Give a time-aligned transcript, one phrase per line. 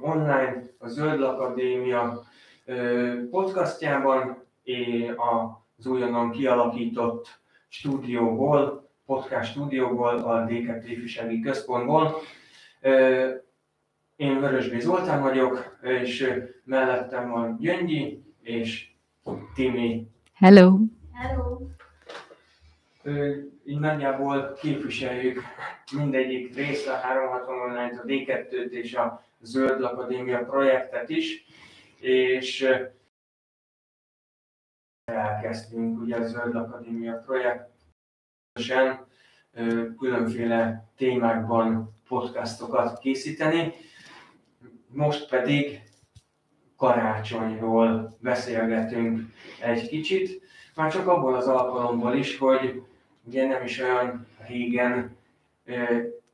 [0.00, 2.22] online a Zöld Akadémia
[3.30, 4.42] podcastjában
[5.76, 12.14] az újonnan kialakított stúdióból, podcast stúdióból, a D2 Ifjúsági Központból.
[14.16, 16.32] Én Vörösbé Zoltán vagyok, és
[16.64, 18.88] mellettem van Gyöngyi és
[19.54, 20.08] Timi.
[20.34, 20.78] Hello!
[21.12, 21.53] Hello!
[23.66, 25.42] Így nagyjából képviseljük
[25.96, 31.44] mindegyik részt, a 360 online a D2-t és a Zöld Akadémia projektet is,
[32.00, 32.68] és
[35.04, 39.06] elkezdtünk ugye a Zöld Akadémia projektesen
[39.98, 43.72] különféle témákban podcastokat készíteni.
[44.86, 45.82] Most pedig
[46.76, 49.20] karácsonyról beszélgetünk
[49.60, 50.42] egy kicsit,
[50.74, 52.82] már csak abból az alkalomból is, hogy
[53.26, 55.16] ugye nem is olyan régen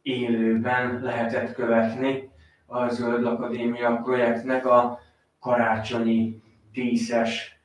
[0.02, 2.30] élőben lehetett követni
[2.66, 5.00] a Zöld Akadémia projektnek a
[5.40, 6.42] karácsonyi
[6.72, 7.60] díszes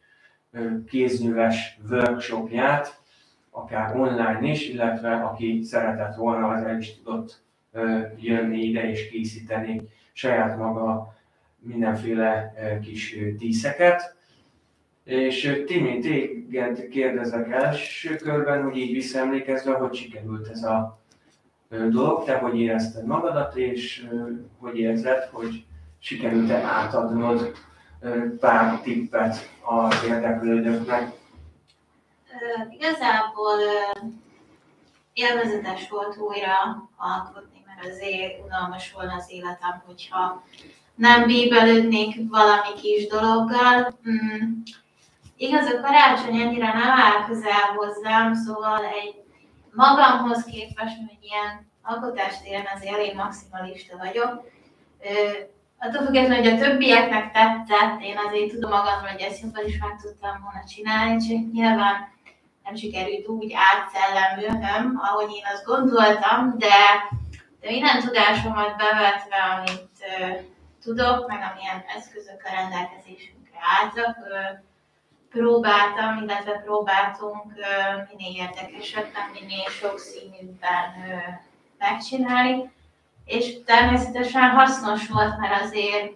[0.88, 3.02] kézműves workshopját,
[3.50, 7.42] akár online is, illetve aki szeretett volna, az el is tudott
[8.18, 9.82] jönni ide és készíteni
[10.14, 11.16] saját maga
[11.60, 14.16] mindenféle kis díszeket.
[15.06, 21.00] És Timi, téged kérdezek első körben, hogy így visszaemlékezve, hogy sikerült ez a
[21.70, 24.08] dolog, te hogy érezted magadat, és
[24.60, 25.66] hogy érzed, hogy
[26.00, 27.54] sikerült-e átadnod
[28.40, 31.12] pár tippet az érdeklődőknek?
[32.70, 33.60] Igazából
[35.14, 40.44] élvezetes volt újra alkotni, mert azért unalmas volna az életem, hogyha
[40.96, 44.00] nem bíbelődnék valami kis dologgal.
[44.10, 44.52] Mm.
[45.38, 49.16] Igaz, a karácsony ennyire nem áll közel hozzám, szóval egy
[49.72, 54.44] magamhoz képest, hogy ilyen alkotástéren azért elég maximalista vagyok.
[55.78, 59.96] Attól függetlenül, hogy a többieknek tetszett, én azért tudom magamról, hogy ezt jobban is meg
[60.02, 62.14] tudtam volna csinálni, csak nyilván
[62.64, 66.78] nem sikerült úgy átszellemülnöm, ahogy én azt gondoltam, de,
[67.60, 70.38] de minden tudásomat bevetve, amit uh,
[70.84, 74.64] tudok, meg amilyen eszközök a rendelkezésünkre álltak, uh,
[75.36, 77.44] próbáltam, illetve próbáltunk
[78.10, 80.92] minél érdekesebben, minél sokszínűbben
[81.78, 82.72] megcsinálni,
[83.26, 86.12] és természetesen hasznos volt, mert azért,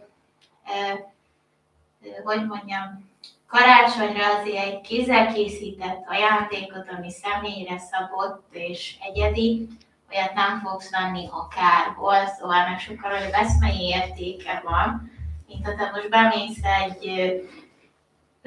[2.23, 3.07] hogy mondjam,
[3.47, 9.67] karácsonyra azért egy kézzel készített ajándékot, ami személyre szabott és egyedi,
[10.11, 15.11] olyat nem fogsz venni akárhol, szóval meg sokkal nagyobb eszmei értéke van,
[15.47, 17.31] mint ha te most bemész egy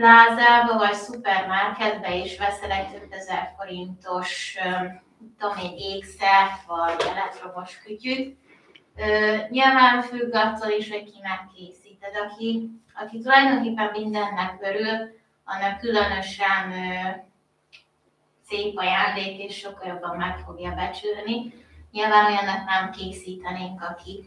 [0.03, 4.57] plázába vagy szupermarketbe és veszel egy több ezer forintos,
[5.39, 8.39] tudom egy ékszert vagy elektromos kütyűt.
[9.49, 12.13] Nyilván függ attól is, hogy kinek készíted.
[12.27, 16.73] Aki aki tulajdonképpen mindennek örül, annak különösen
[18.47, 21.55] szép ajándék, és sokkal jobban meg fogja becsülni.
[21.91, 24.25] Nyilván olyannak nem készítenénk, aki,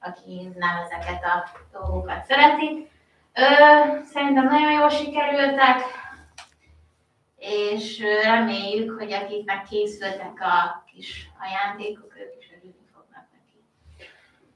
[0.00, 2.92] aki nem ezeket a dolgokat szereti.
[3.34, 3.42] Ö,
[4.12, 5.80] szerintem nagyon jól sikerültek,
[7.36, 12.44] és reméljük, hogy akiknek készültek a kis ajándékok, ők is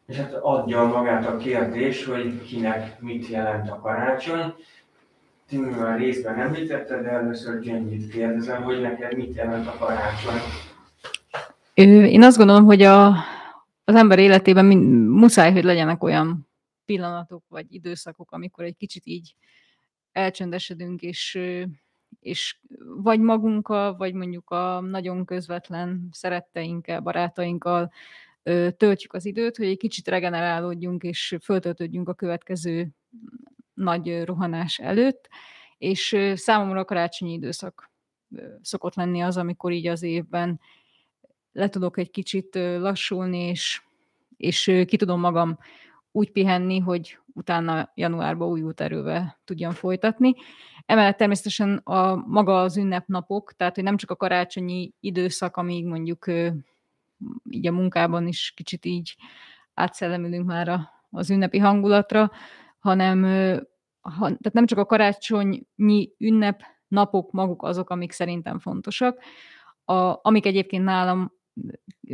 [0.09, 4.55] és hát adja magát a kérdés, hogy kinek mit jelent a karácsony.
[5.49, 10.41] Timi már részben említette, de először Jennyit kérdezem, hogy neked mit jelent a karácsony?
[12.05, 13.07] Én azt gondolom, hogy a,
[13.85, 16.48] az ember életében mind, muszáj, hogy legyenek olyan
[16.89, 19.35] pillanatok vagy időszakok, amikor egy kicsit így
[20.13, 21.39] elcsöndesedünk, és,
[22.21, 22.59] és
[22.97, 27.93] vagy magunkkal, vagy mondjuk a nagyon közvetlen szeretteinkkel, barátainkkal
[28.77, 32.89] töltjük az időt, hogy egy kicsit regenerálódjunk és föltöltődjünk a következő
[33.75, 35.29] nagy rohanás előtt,
[35.79, 37.91] és számomra a karácsonyi időszak
[38.63, 40.61] szokott lenni az, amikor így az évben
[41.53, 43.83] le tudok egy kicsit lassulni, és,
[44.37, 45.59] és ki tudom magam
[46.19, 50.35] úgy pihenni, hogy utána januárban új úterővel tudjam folytatni.
[50.87, 56.27] Emellett természetesen a maga az ünnepnapok, tehát hogy nem csak a karácsonyi időszak, amíg mondjuk
[57.51, 59.17] így a munkában is kicsit így
[59.75, 62.31] átszellemülünk már a, az ünnepi hangulatra,
[62.79, 63.23] hanem
[64.01, 65.67] ha, tehát nem csak a karácsonyi
[66.19, 69.19] ünnep napok maguk azok, amik szerintem fontosak,
[69.85, 71.33] a, amik egyébként nálam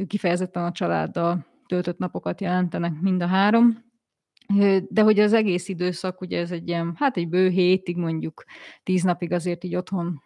[0.06, 3.83] kifejezetten a családdal töltött napokat jelentenek mind a három,
[4.88, 8.44] de hogy az egész időszak, ugye ez egy ilyen, hát egy bő hétig, mondjuk
[8.82, 10.22] tíz napig azért így otthon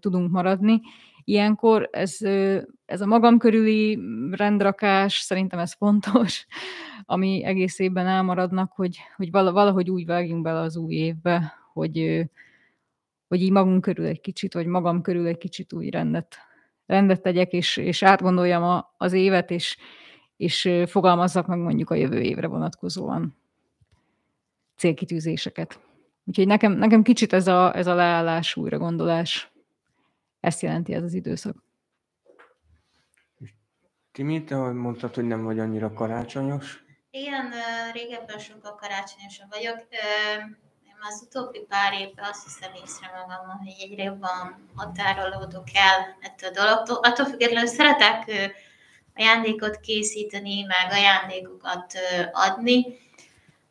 [0.00, 0.80] tudunk maradni,
[1.24, 2.16] ilyenkor ez,
[2.86, 3.98] ez a magam körüli
[4.30, 6.46] rendrakás, szerintem ez fontos,
[7.04, 12.24] ami egész évben elmaradnak, hogy, hogy valahogy úgy vágjunk bele az új évbe, hogy,
[13.28, 16.36] hogy így magunk körül egy kicsit, vagy magam körül egy kicsit új rendet,
[16.86, 19.76] rendet tegyek, és, és átgondoljam a, az évet, és,
[20.36, 23.36] és fogalmazzak meg mondjuk a jövő évre vonatkozóan
[24.78, 25.80] célkitűzéseket.
[26.24, 29.52] Úgyhogy nekem, nekem kicsit ez a, ez a leállás, újra gondolás,
[30.40, 31.56] ezt jelenti ez az időszak.
[34.12, 36.84] Timi, te mondtad, hogy nem vagy annyira karácsonyos.
[37.10, 37.52] Igen,
[37.92, 39.86] régebben sokkal karácsonyosabb vagyok.
[40.86, 46.50] Én az utóbbi pár évben azt hiszem észre magam, hogy egyre jobban határolódok el ettől
[46.50, 46.96] a dologtól.
[46.96, 48.24] Attól függetlenül szeretek
[49.14, 51.92] ajándékot készíteni, meg ajándékokat
[52.32, 52.84] adni,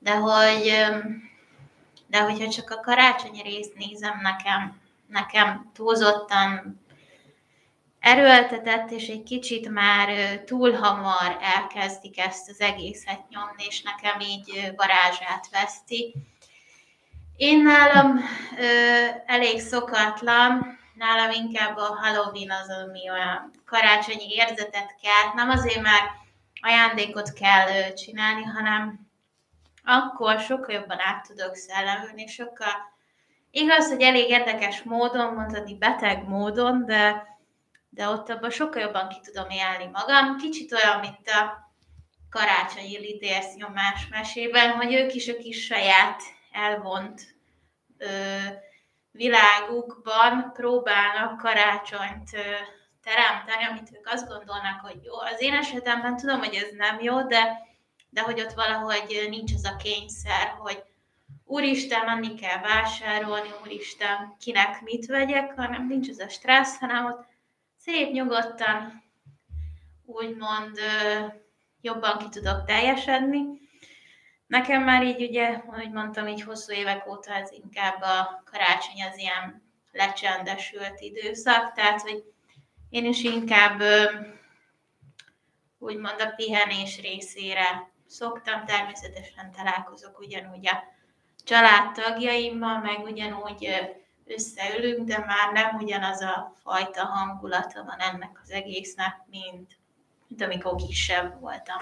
[0.07, 0.73] de hogy
[2.07, 6.79] de hogyha csak a karácsonyi részt nézem, nekem, nekem túlzottan
[7.99, 14.73] erőltetett, és egy kicsit már túl hamar elkezdik ezt az egészet nyomni, és nekem így
[14.75, 16.13] varázsát veszti.
[17.35, 18.19] Én nálam
[18.57, 25.33] ö, elég szokatlan, nálam inkább a Halloween az, ami olyan karácsonyi érzetet kell.
[25.35, 26.09] Nem azért, mert
[26.61, 29.06] ajándékot kell csinálni, hanem
[29.89, 32.73] akkor sokkal jobban át tudok szellemülni, sokkal
[33.51, 37.25] igaz, hogy elég érdekes módon, mondani beteg módon, de,
[37.89, 40.37] de ott abban sokkal jobban ki tudom élni magam.
[40.37, 41.71] Kicsit olyan, mint a
[42.29, 47.35] karácsonyi lidérsz nyomás mesében, hogy ők is a kis saját elvont
[47.97, 48.07] ö,
[49.11, 52.39] világukban próbálnak karácsonyt ö,
[53.03, 55.19] teremteni, amit ők azt gondolnak, hogy jó.
[55.19, 57.65] Az én esetemben tudom, hogy ez nem jó, de
[58.09, 60.83] de hogy ott valahogy nincs az a kényszer, hogy
[61.45, 67.25] úristen, menni kell vásárolni, úristen, kinek mit vegyek, hanem nincs az a stressz, hanem ott
[67.77, 69.03] szép, nyugodtan,
[70.05, 70.79] úgymond
[71.81, 73.45] jobban ki tudok teljesedni.
[74.47, 79.17] Nekem már így ugye, ahogy mondtam, így hosszú évek óta ez inkább a karácsony az
[79.17, 82.23] ilyen lecsendesült időszak, tehát hogy
[82.89, 83.81] én is inkább
[85.77, 90.83] úgymond a pihenés részére szoktam, természetesen találkozok ugyanúgy a
[91.43, 93.67] családtagjaimmal, meg ugyanúgy
[94.25, 99.77] összeülünk, de már nem ugyanaz a fajta hangulata van ennek az egésznek, mint,
[100.27, 101.77] mint amikor kisebb voltam.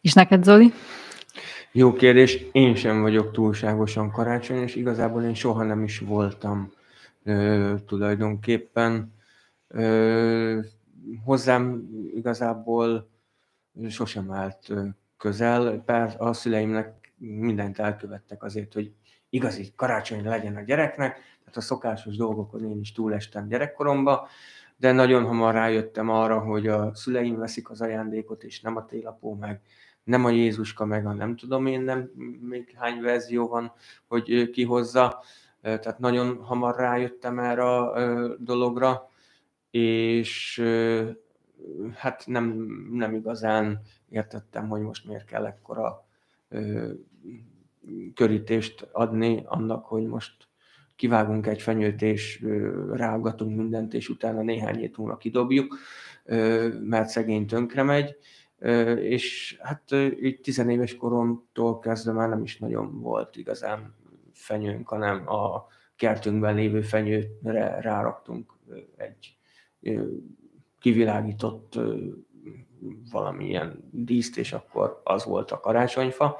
[0.00, 0.72] És neked, Zoli?
[1.72, 2.44] Jó kérdés.
[2.52, 6.72] Én sem vagyok túlságosan karácsonyos, igazából én soha nem is voltam
[7.24, 9.14] ö, tulajdonképpen.
[9.68, 10.60] Ö,
[11.24, 13.13] hozzám igazából
[13.88, 14.72] sosem állt
[15.16, 15.82] közel.
[15.86, 18.92] Bár a szüleimnek mindent elkövettek azért, hogy
[19.30, 24.28] igazi karácsony legyen a gyereknek, tehát a szokásos dolgokon én is túlestem gyerekkoromba,
[24.76, 29.34] de nagyon hamar rájöttem arra, hogy a szüleim veszik az ajándékot, és nem a télapó
[29.34, 29.60] meg,
[30.04, 33.72] nem a Jézuska meg, a nem tudom én, nem még hány verzió van,
[34.06, 35.22] hogy ki hozza.
[35.60, 39.10] Tehát nagyon hamar rájöttem erre a dologra,
[39.70, 40.62] és
[41.94, 46.06] hát nem, nem igazán értettem, hogy most miért kell ekkora
[46.48, 46.92] ö,
[48.14, 50.48] körítést adni annak, hogy most
[50.96, 55.76] kivágunk egy fenyőt és ö, rágatunk mindent, és utána néhány hét múlva kidobjuk,
[56.80, 58.16] mert szegény tönkre megy.
[58.98, 63.94] És hát így tizenéves koromtól kezdve már nem is nagyon volt igazán
[64.32, 65.66] fenyőnk, hanem a
[65.96, 68.52] kertünkben lévő fenyőre ráraktunk
[68.96, 69.36] egy
[70.84, 71.78] kivilágított
[73.10, 76.38] valamilyen díszt, és akkor az volt a karácsonyfa.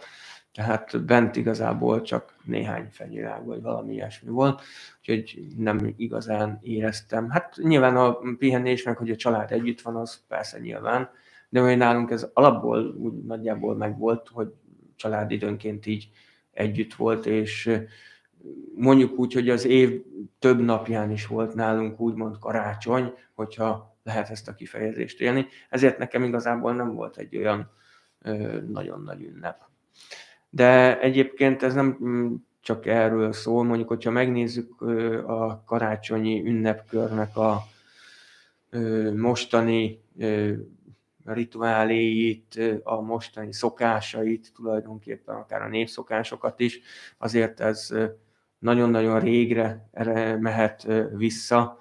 [0.53, 4.63] Tehát bent igazából csak néhány fenyőág, vagy valami ilyesmi volt,
[4.99, 7.31] úgyhogy nem igazán éreztem.
[7.31, 11.11] Hát nyilván a pihenés, meg hogy a család együtt van, az persze nyilván,
[11.49, 14.53] de hogy nálunk ez alapból úgy nagyjából megvolt, hogy
[14.97, 16.09] család időnként így
[16.51, 17.81] együtt volt, és
[18.75, 20.03] mondjuk úgy, hogy az év
[20.39, 25.47] több napján is volt nálunk úgymond karácsony, hogyha lehet ezt a kifejezést élni.
[25.69, 27.71] Ezért nekem igazából nem volt egy olyan
[28.69, 29.63] nagyon nagy ünnep.
[30.51, 34.81] De egyébként ez nem mm, csak erről szól, mondjuk, hogyha megnézzük
[35.27, 37.63] a karácsonyi ünnepkörnek a
[39.15, 40.03] mostani
[41.25, 46.81] rituáléit, a mostani szokásait, tulajdonképpen akár a népszokásokat is,
[47.19, 47.95] azért ez
[48.59, 49.89] nagyon-nagyon régre
[50.39, 51.79] mehet vissza,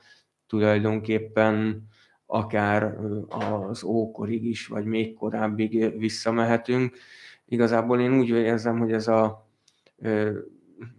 [0.48, 1.88] tulajdonképpen
[2.34, 2.98] akár
[3.30, 6.98] az ókorig is, vagy még korábbig visszamehetünk.
[7.46, 9.48] Igazából én úgy érzem, hogy ez a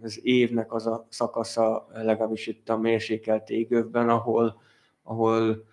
[0.03, 4.61] az évnek az a szakasza, legalábbis itt a mérsékelt égövben, ahol,
[5.03, 5.65] ahol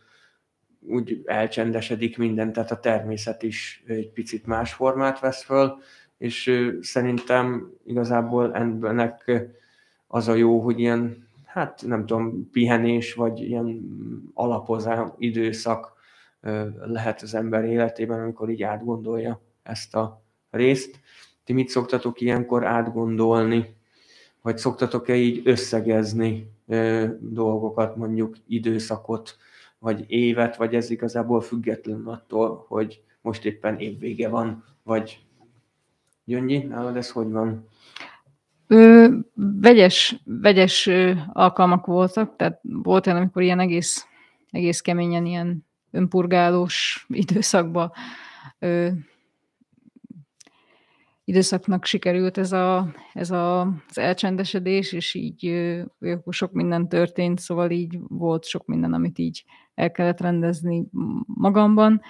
[0.88, 5.78] úgy elcsendesedik minden, tehát a természet is egy picit más formát vesz föl,
[6.18, 9.32] és szerintem igazából ennek
[10.08, 13.82] az a jó, hogy ilyen, hát nem tudom, pihenés, vagy ilyen
[14.34, 15.94] alapozás időszak
[16.86, 21.00] lehet az ember életében, amikor így átgondolja ezt a részt.
[21.44, 23.76] Ti mit szoktatok ilyenkor átgondolni?
[24.42, 26.52] Vagy szoktatok-e így összegezni
[27.20, 29.38] dolgokat, mondjuk időszakot,
[29.80, 35.26] vagy évet, vagy ez igazából független attól, hogy most éppen évvége van, vagy
[36.24, 37.68] Gyöngyi, nálad ez hogy van?
[38.74, 44.08] Ö, vegyes, vegyes ö, alkalmak voltak, tehát volt olyan, amikor ilyen egész,
[44.50, 47.94] egész keményen ilyen önpurgálós időszakba
[48.60, 48.90] ö,
[51.24, 57.72] időszaknak sikerült ez, a, ez a, az elcsendesedés, és így ö, sok minden történt, szóval
[57.72, 60.84] így volt sok minden, amit így el kellett rendezni
[61.26, 62.02] magamban.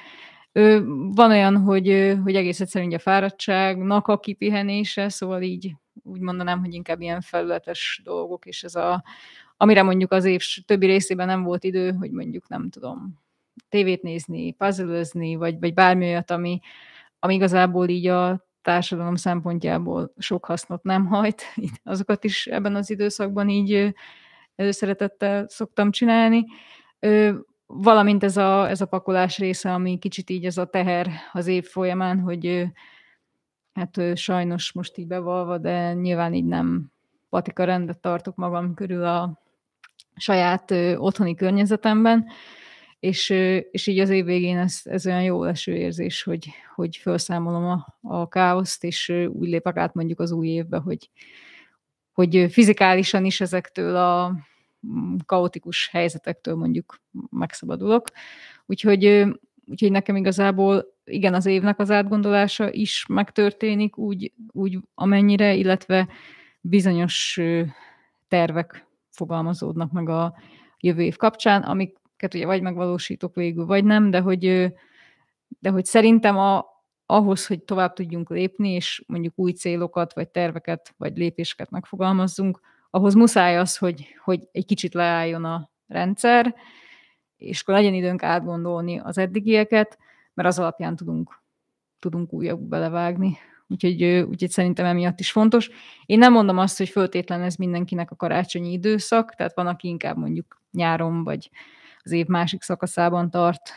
[1.13, 6.73] Van olyan, hogy, hogy egész egyszerűen a fáradtságnak a kipihenése, szóval így úgy mondanám, hogy
[6.73, 9.03] inkább ilyen felületes dolgok, és ez a,
[9.57, 13.19] amire mondjuk az év többi részében nem volt idő, hogy mondjuk nem tudom,
[13.69, 15.03] tévét nézni, puzzle
[15.37, 16.59] vagy, vagy bármi olyat, ami,
[17.19, 21.43] ami igazából így a társadalom szempontjából sok hasznot nem hajt.
[21.83, 23.93] Azokat is ebben az időszakban így
[24.55, 26.45] előszeretettel szoktam csinálni
[27.73, 31.65] valamint ez a, ez a pakolás része, ami kicsit így ez a teher az év
[31.65, 32.65] folyamán, hogy
[33.73, 36.91] hát sajnos most így bevalva, de nyilván így nem
[37.29, 39.41] patika rendet tartok magam körül a
[40.15, 42.25] saját otthoni környezetemben,
[42.99, 43.29] és,
[43.71, 47.97] és így az év végén ez, ez olyan jó leső érzés, hogy, hogy felszámolom a,
[48.01, 51.09] a káoszt, és úgy lépek át mondjuk az új évbe, hogy,
[52.11, 54.35] hogy fizikálisan is ezektől a,
[55.25, 56.99] kaotikus helyzetektől mondjuk
[57.29, 58.07] megszabadulok.
[58.65, 59.05] Úgyhogy,
[59.65, 66.07] úgyhogy nekem igazából igen, az évnek az átgondolása is megtörténik úgy, úgy amennyire, illetve
[66.61, 67.39] bizonyos
[68.27, 70.33] tervek fogalmazódnak meg a
[70.79, 74.73] jövő év kapcsán, amiket ugye vagy megvalósítok végül, vagy nem, de hogy,
[75.59, 76.65] de hogy szerintem a,
[77.05, 83.13] ahhoz, hogy tovább tudjunk lépni, és mondjuk új célokat, vagy terveket, vagy lépéseket megfogalmazzunk, ahhoz
[83.13, 86.55] muszáj az, hogy, hogy egy kicsit leálljon a rendszer,
[87.37, 89.97] és akkor legyen időnk átgondolni az eddigieket,
[90.33, 91.41] mert az alapján tudunk,
[91.99, 93.37] tudunk újabb belevágni.
[93.67, 95.69] Úgyhogy, úgyhogy szerintem emiatt is fontos.
[96.05, 100.17] Én nem mondom azt, hogy föltétlen ez mindenkinek a karácsonyi időszak, tehát van, aki inkább
[100.17, 101.49] mondjuk nyáron, vagy
[102.03, 103.71] az év másik szakaszában tart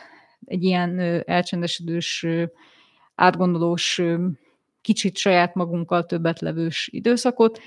[0.45, 2.25] egy ilyen elcsendesedős,
[3.15, 4.01] átgondolós,
[4.81, 7.59] kicsit saját magunkkal többet levős időszakot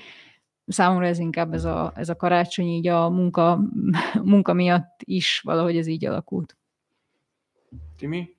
[0.71, 3.59] számomra ez inkább ez a, ez a karácsony így a munka,
[4.23, 6.57] munka miatt is valahogy ez így alakult.
[7.97, 8.35] Timi?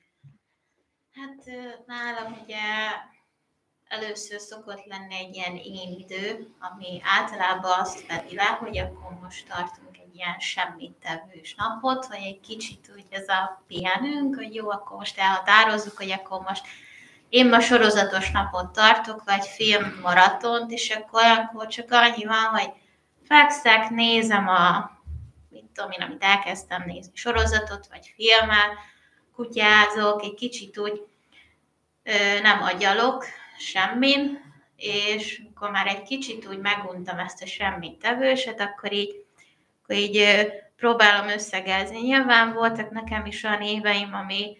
[1.20, 1.50] Hát
[1.86, 2.58] nálam ugye
[3.88, 9.48] először szokott lenni egy ilyen én idő, ami általában azt fedi le, hogy akkor most
[9.48, 14.70] tartunk egy ilyen semmit tevős napot, vagy egy kicsit úgy ez a pihenünk, hogy jó,
[14.70, 16.66] akkor most elhatározzuk, hogy akkor most
[17.28, 22.72] én ma sorozatos napot tartok, vagy film maratont, és akkor olyankor csak annyi van, hogy
[23.22, 24.90] fekszek, nézem a,
[25.48, 28.78] mit tudom én, amit elkezdtem nézni, sorozatot, vagy filmet,
[29.34, 31.08] kutyázok, egy kicsit úgy
[32.42, 33.24] nem agyalok
[33.58, 39.24] semmin, és akkor már egy kicsit úgy meguntam ezt a semmit tevőset, akkor így,
[39.82, 42.00] akkor így próbálom összegezni.
[42.00, 44.56] Nyilván voltak nekem is olyan éveim, ami,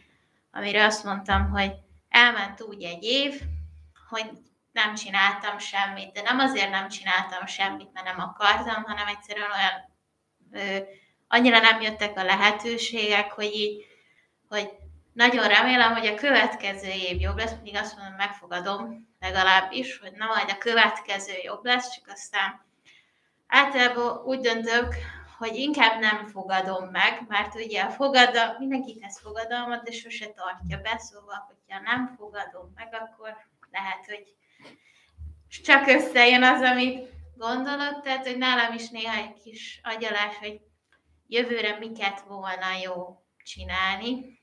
[0.53, 1.73] amire azt mondtam, hogy
[2.09, 3.41] elment úgy egy év,
[4.09, 4.31] hogy
[4.73, 9.89] nem csináltam semmit, de nem azért nem csináltam semmit, mert nem akartam, hanem egyszerűen olyan
[10.53, 10.79] ö,
[11.29, 13.85] annyira nem jöttek a lehetőségek, hogy így,
[14.49, 14.71] hogy
[15.21, 20.27] nagyon remélem, hogy a következő év jobb lesz, mindig azt mondom, megfogadom legalábbis, hogy na
[20.27, 22.61] majd a következő jobb lesz, csak aztán
[23.47, 24.95] általában úgy döntök,
[25.39, 30.79] hogy inkább nem fogadom meg, mert ugye a fogadal, mindenki tesz fogadalmat, de sose tartja
[30.81, 33.37] be, szóval, hogyha nem fogadom meg, akkor
[33.71, 34.35] lehet, hogy
[35.65, 40.61] csak összejön az, amit gondolok, tehát, hogy nálam is néha egy kis agyalás, hogy
[41.27, 44.40] jövőre miket volna jó csinálni,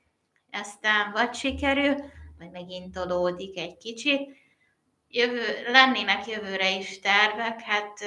[0.52, 1.94] aztán vagy sikerül,
[2.38, 4.36] vagy megint tolódik egy kicsit.
[5.08, 7.98] Jövő, lennének jövőre is tervek, hát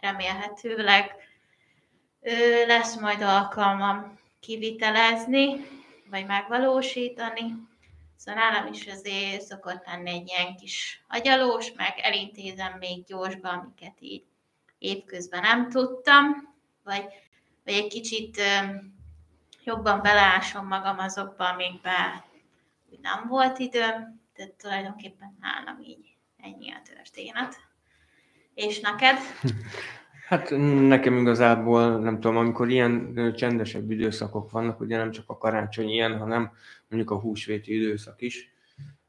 [0.00, 1.14] remélhetőleg
[2.66, 5.66] lesz majd alkalmam kivitelezni,
[6.10, 7.54] vagy megvalósítani.
[8.16, 13.96] Szóval nálam is azért szokott lenni egy ilyen kis agyalós, meg elintézem még gyorsban, amiket
[13.98, 14.24] így
[14.78, 17.04] évközben nem tudtam, vagy,
[17.64, 18.40] vagy egy kicsit
[19.64, 22.24] jobban beleásom magam azokba, amikbe
[23.02, 27.56] nem volt időm, tehát tulajdonképpen nálam így ennyi a történet.
[28.54, 29.16] És neked?
[30.24, 30.50] Hát
[30.88, 36.18] nekem igazából, nem tudom, amikor ilyen csendesebb időszakok vannak, ugye nem csak a karácsony ilyen,
[36.18, 36.52] hanem
[36.88, 38.52] mondjuk a húsvéti időszak is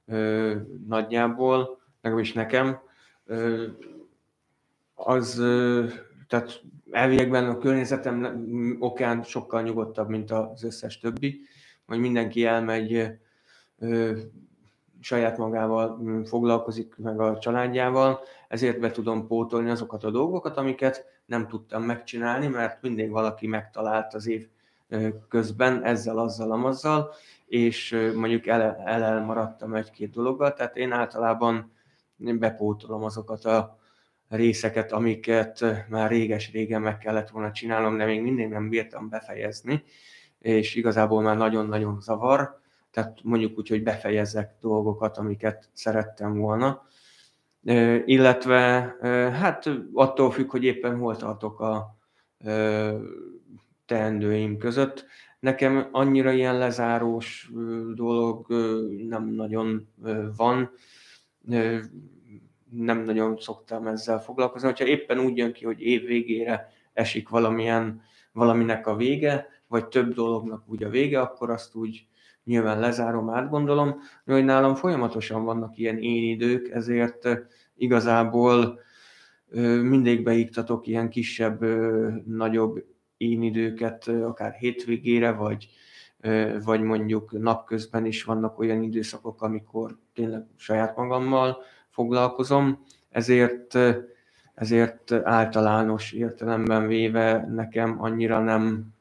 [0.05, 0.55] ö,
[0.87, 2.79] nagyjából, legalábbis nekem,
[3.25, 3.67] ö,
[4.93, 5.85] az, ö,
[6.27, 6.61] tehát
[6.95, 8.45] elviekben a környezetem
[8.79, 11.41] okán sokkal nyugodtabb, mint az összes többi,
[11.85, 13.09] hogy mindenki elmegy
[13.79, 14.17] ö,
[14.99, 21.47] saját magával foglalkozik, meg a családjával, ezért be tudom pótolni azokat a dolgokat, amiket nem
[21.47, 24.47] tudtam megcsinálni, mert mindig valaki megtalált az év
[25.29, 27.13] közben ezzel, azzal, amazzal,
[27.45, 31.71] és mondjuk el, elmaradtam egy-két dologgal, tehát én általában
[32.17, 33.77] bepótolom azokat a
[34.29, 39.83] részeket, amiket már réges-régen meg kellett volna csinálnom, de még mindig nem bírtam befejezni,
[40.39, 42.59] és igazából már nagyon-nagyon zavar,
[42.91, 46.87] tehát mondjuk úgy, hogy befejezzek dolgokat, amiket szerettem volna.
[48.05, 48.95] Illetve
[49.39, 51.97] hát attól függ, hogy éppen hol tartok a
[53.85, 55.05] teendőim között.
[55.39, 57.51] Nekem annyira ilyen lezárós
[57.95, 58.45] dolog
[59.07, 59.87] nem nagyon
[60.37, 60.71] van,
[62.77, 64.71] nem nagyon szoktam ezzel foglalkozni.
[64.77, 70.13] Ha éppen úgy jön ki, hogy év végére esik valamilyen, valaminek a vége, vagy több
[70.13, 72.07] dolognak úgy a vége, akkor azt úgy
[72.43, 77.27] nyilván lezárom, átgondolom, de hogy nálam folyamatosan vannak ilyen én idők, ezért
[77.75, 78.79] igazából
[79.81, 81.63] mindig beiktatok ilyen kisebb,
[82.27, 82.85] nagyobb
[83.17, 85.69] én időket, akár hétvégére, vagy,
[86.63, 91.57] vagy mondjuk napközben is vannak olyan időszakok, amikor tényleg saját magammal
[91.95, 93.77] foglalkozom, ezért,
[94.53, 98.93] ezért általános értelemben véve nekem annyira nem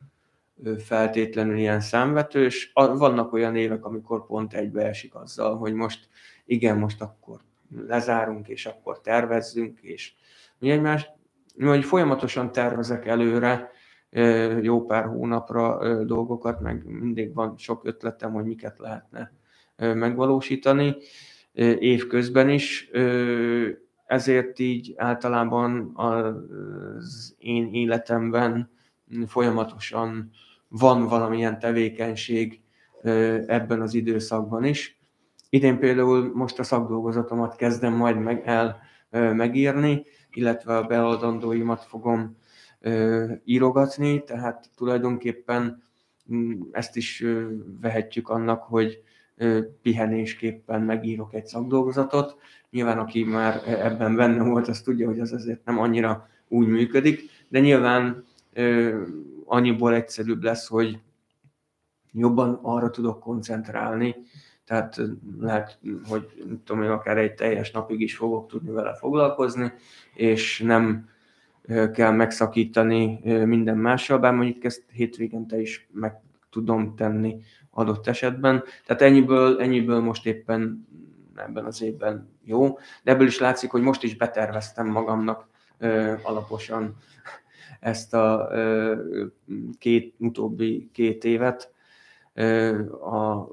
[0.78, 2.70] feltétlenül ilyen számvetős.
[2.74, 6.08] Vannak olyan évek, amikor pont egybeesik azzal, hogy most
[6.44, 7.40] igen, most akkor
[7.86, 10.12] lezárunk, és akkor tervezzünk, és
[10.58, 11.12] mi egymást,
[11.56, 13.70] vagy folyamatosan tervezek előre
[14.60, 19.32] jó pár hónapra dolgokat, meg mindig van sok ötletem, hogy miket lehetne
[19.76, 20.96] megvalósítani
[21.78, 22.90] évközben is,
[24.06, 28.70] ezért így általában az én életemben
[29.26, 30.30] folyamatosan
[30.68, 32.60] van valamilyen tevékenység
[33.46, 34.98] ebben az időszakban is.
[35.50, 42.36] Idén például most a szakdolgozatomat kezdem majd meg el megírni, illetve a beadandóimat fogom
[43.44, 45.82] írogatni, tehát tulajdonképpen
[46.32, 47.24] mm, ezt is
[47.80, 49.02] vehetjük annak, hogy
[49.82, 52.36] pihenésképpen megírok egy szakdolgozatot.
[52.70, 57.20] Nyilván aki már ebben benne volt, az tudja, hogy az azért nem annyira úgy működik,
[57.48, 58.24] de nyilván
[59.44, 60.98] annyiból egyszerűbb lesz, hogy
[62.12, 64.14] jobban arra tudok koncentrálni,
[64.64, 65.00] tehát
[65.40, 66.28] lehet, hogy
[66.64, 69.72] tudom, hogy akár egy teljes napig is fogok tudni vele foglalkozni,
[70.14, 71.08] és nem
[71.92, 76.20] kell megszakítani minden mással, bár mondjuk ezt hétvégente is meg
[76.50, 77.36] tudom tenni
[77.74, 78.62] adott esetben.
[78.86, 80.86] Tehát ennyiből, ennyiből most éppen
[81.36, 86.96] ebben az évben jó, de ebből is látszik, hogy most is beterveztem magamnak ö, alaposan
[87.80, 88.96] ezt a ö,
[89.78, 91.72] két utóbbi két évet.
[92.34, 93.48] Ö, a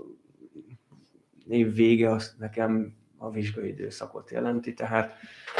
[1.48, 5.14] év vége az nekem a vizsgai időszakot jelenti, tehát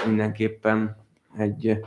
[0.06, 0.98] mindenképpen
[1.38, 1.80] egy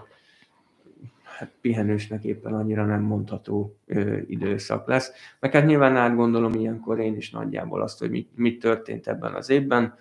[1.38, 5.12] hát pihenősnek éppen annyira nem mondható ö, időszak lesz.
[5.40, 9.51] Meg hát nyilván átgondolom ilyenkor én is nagyjából azt, hogy mit, mit történt ebben az
[9.51, 9.94] évben,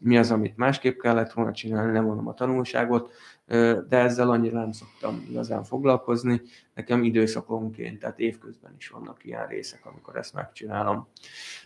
[0.00, 3.12] mi az, amit másképp kellett volna csinálni, nem mondom a tanulságot,
[3.88, 6.40] de ezzel annyira nem szoktam igazán foglalkozni.
[6.74, 11.08] Nekem időszakonként, tehát évközben is vannak ilyen részek, amikor ezt megcsinálom.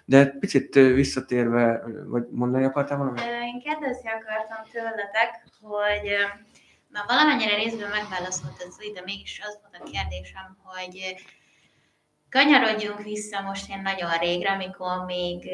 [0.05, 3.21] De picit visszatérve, vagy mondani akartál valamit?
[3.21, 6.09] Én kérdezni akartam tőletek, hogy
[6.89, 11.15] már valamennyire részben megválaszolt ez, de mégis az volt a kérdésem, hogy
[12.31, 15.51] kanyarodjunk vissza most én nagyon régre, amikor még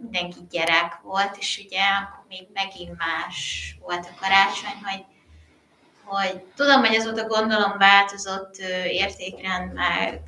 [0.00, 5.04] mindenki gyerek volt, és ugye akkor még megint más volt a karácsony, hogy
[6.04, 8.56] hogy tudom, hogy azóta gondolom változott
[8.86, 10.20] értékrend, meg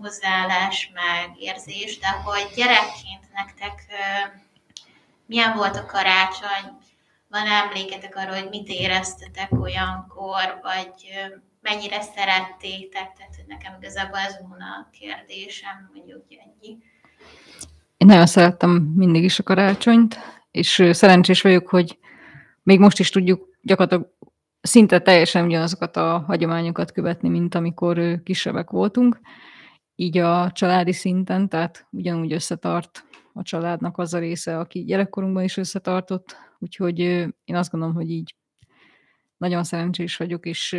[0.00, 3.84] hozzáállás, meg érzés, de hogy gyerekként nektek
[5.26, 6.78] milyen volt a karácsony,
[7.28, 10.92] van emléketek arra, hogy mit éreztetek olyankor, vagy
[11.60, 16.78] mennyire szerettétek, tehát hogy nekem igazából ez volna a kérdésem, mondjuk ennyi.
[17.96, 20.18] én nagyon szerettem mindig is a karácsonyt,
[20.50, 21.98] és szerencsés vagyok, hogy
[22.62, 24.14] még most is tudjuk gyakorlatilag
[24.60, 29.20] szinte teljesen ugyanazokat a hagyományokat követni, mint amikor kisebbek voltunk,
[29.96, 35.56] így a családi szinten, tehát ugyanúgy összetart a családnak az a része, aki gyerekkorunkban is
[35.56, 36.98] összetartott, úgyhogy
[37.44, 38.34] én azt gondolom, hogy így
[39.36, 40.76] nagyon szerencsés vagyok, és,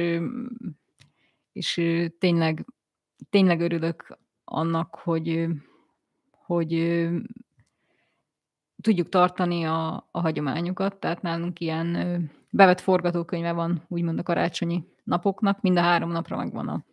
[1.51, 1.82] és
[2.19, 2.65] tényleg,
[3.30, 5.47] tényleg örülök annak, hogy,
[6.32, 7.03] hogy
[8.82, 15.62] tudjuk tartani a, a hagyományokat, tehát nálunk ilyen bevett forgatókönyve van, úgymond a karácsonyi napoknak,
[15.62, 16.84] mind a három napra megvan a,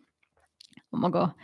[0.89, 1.35] a maga,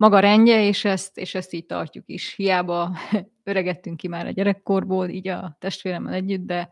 [0.00, 2.34] maga rendje, és ezt, és ezt így tartjuk is.
[2.34, 2.96] Hiába
[3.44, 6.68] öregettünk ki már a gyerekkorból, így a testvéremmel együtt, de,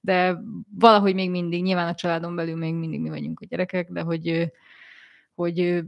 [0.00, 0.36] de
[0.78, 4.52] valahogy még mindig, nyilván a családon belül még mindig mi vagyunk a gyerekek, de hogy,
[5.34, 5.82] hogy,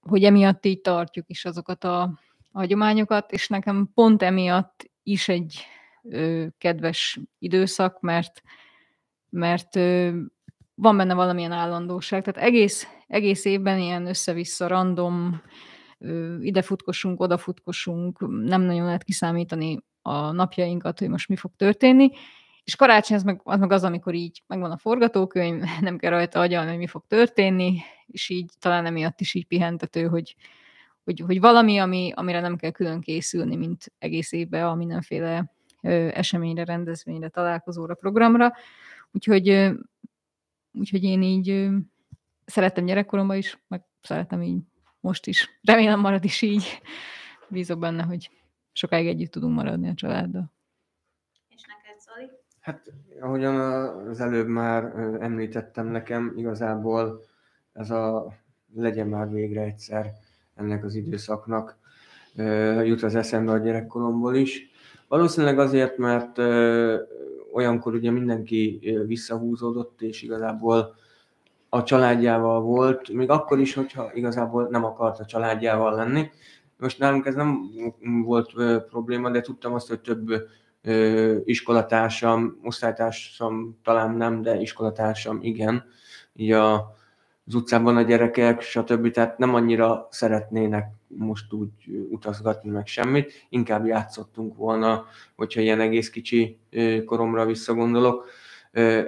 [0.00, 2.18] hogy emiatt így tartjuk is azokat a,
[2.54, 5.64] hagyományokat, és nekem pont emiatt is egy
[6.02, 8.42] ö, kedves időszak, mert,
[9.30, 10.16] mert ö,
[10.74, 12.24] van benne valamilyen állandóság.
[12.24, 15.40] Tehát egész, egész évben ilyen össze-vissza random,
[16.40, 22.10] ide futkosunk, oda futkosunk, nem nagyon lehet kiszámítani a napjainkat, hogy most mi fog történni,
[22.64, 26.40] és karácsony az meg, az meg az, amikor így megvan a forgatókönyv, nem kell rajta
[26.40, 30.36] agyalni, hogy mi fog történni, és így talán emiatt is így pihentető, hogy,
[31.04, 36.08] hogy, hogy valami, ami, amire nem kell külön készülni, mint egész évben a mindenféle ö,
[36.12, 38.52] eseményre, rendezvényre, találkozóra, programra.
[39.12, 39.72] Úgyhogy, ö,
[40.72, 41.76] úgyhogy én így ö,
[42.44, 44.62] szerettem gyerekkoromban is, meg szeretem így
[45.04, 45.58] most is.
[45.62, 46.80] Remélem marad is így.
[47.48, 48.30] Bízok benne, hogy
[48.72, 50.52] sokáig együtt tudunk maradni a családdal.
[52.60, 53.56] Hát, ahogyan
[54.08, 54.84] az előbb már
[55.20, 57.24] említettem nekem, igazából
[57.72, 58.32] ez a
[58.74, 60.12] legyen már végre egyszer
[60.54, 61.78] ennek az időszaknak
[62.84, 64.70] jut az eszembe a gyerekkoromból is.
[65.08, 66.38] Valószínűleg azért, mert
[67.52, 70.94] olyankor ugye mindenki visszahúzódott, és igazából
[71.74, 76.30] a családjával volt, még akkor is, hogyha igazából nem akart a családjával lenni.
[76.78, 77.60] Most nálunk ez nem
[78.24, 78.52] volt
[78.88, 80.48] probléma, de tudtam azt, hogy több
[81.44, 85.84] iskolatársam, osztálytársam talán nem, de iskolatársam igen,
[86.34, 86.74] így a,
[87.46, 89.10] az utcában a gyerekek, stb.
[89.10, 91.70] Tehát nem annyira szeretnének most úgy
[92.10, 95.06] utazgatni meg semmit, inkább játszottunk volna,
[95.36, 96.58] hogyha ilyen egész kicsi
[97.04, 98.28] koromra visszagondolok,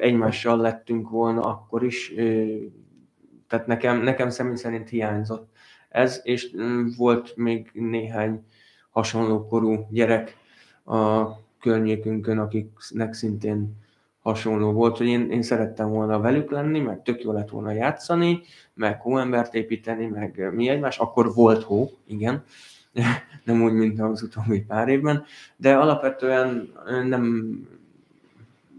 [0.01, 2.13] egymással lettünk volna akkor is,
[3.49, 5.49] tehát nekem, nekem személy szerint hiányzott
[5.89, 6.51] ez, és
[6.97, 8.45] volt még néhány
[8.91, 10.37] hasonló korú gyerek
[10.85, 11.25] a
[11.61, 13.77] környékünkön, akiknek szintén
[14.21, 18.41] hasonló volt, hogy én, én szerettem volna velük lenni, meg tök jó lett volna játszani,
[18.75, 22.45] meg hóembert építeni, meg mi egymás, akkor volt hó, igen,
[23.45, 25.25] nem úgy, mint az utóbbi pár évben,
[25.57, 26.73] de alapvetően
[27.05, 27.57] nem,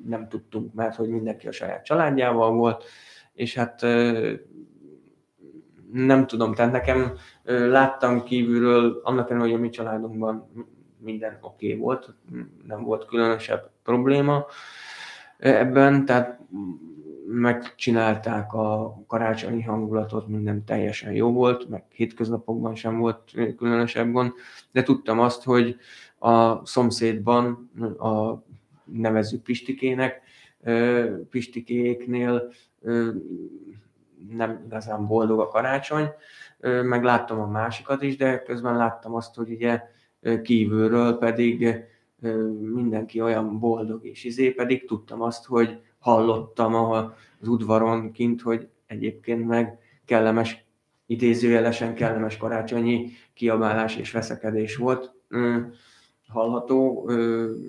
[0.08, 2.84] nem tudtunk, mert hogy mindenki a saját családjával volt,
[3.34, 3.82] és hát
[5.92, 10.52] nem tudom, tehát nekem láttam kívülről, annak ellenére, hogy a mi családunkban
[10.98, 12.14] minden oké okay volt,
[12.68, 14.46] nem volt különösebb probléma
[15.38, 16.40] ebben, tehát
[17.28, 24.32] megcsinálták a karácsonyi hangulatot, minden teljesen jó volt, meg hétköznapokban sem volt különösebb gond,
[24.72, 25.78] de tudtam azt, hogy
[26.20, 28.44] a szomszédban, a
[28.92, 30.22] nevező Pistikének,
[31.30, 32.52] Pistikéknél
[34.30, 36.08] nem igazán boldog a karácsony,
[36.84, 39.82] meg láttam a másikat is, de közben láttam azt, hogy ugye
[40.42, 41.86] kívülről pedig
[42.74, 49.48] mindenki olyan boldog és izé, pedig tudtam azt, hogy hallottam az udvaron kint, hogy egyébként
[49.48, 50.66] meg kellemes,
[51.06, 55.14] idézőjelesen kellemes karácsonyi kiabálás és veszekedés volt
[56.28, 57.10] hallható,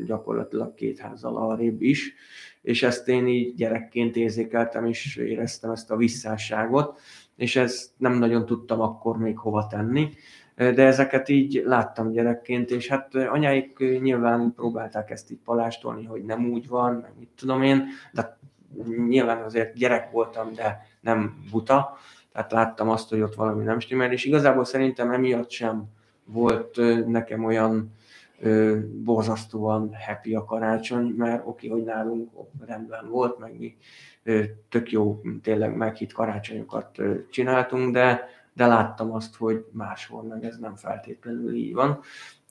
[0.06, 2.14] gyakorlatilag két házzal arrébb is,
[2.62, 7.00] és ezt én így gyerekként érzékeltem, és éreztem ezt a visszásságot,
[7.36, 10.10] és ezt nem nagyon tudtam akkor még hova tenni
[10.58, 16.50] de ezeket így láttam gyerekként, és hát anyáik nyilván próbálták ezt így palástolni, hogy nem
[16.50, 18.38] úgy van, meg mit tudom én, de
[19.08, 21.96] nyilván azért gyerek voltam, de nem buta,
[22.32, 25.84] tehát láttam azt, hogy ott valami nem stimmel, és igazából szerintem emiatt sem
[26.24, 27.92] volt nekem olyan
[28.40, 32.30] ö, borzasztóan happy a karácsony, mert oké, hogy nálunk
[32.66, 33.76] rendben volt, meg mi
[34.22, 40.44] ö, tök jó, tényleg meghitt karácsonyokat ö, csináltunk, de de láttam azt, hogy máshol meg
[40.44, 42.00] ez nem feltétlenül így van.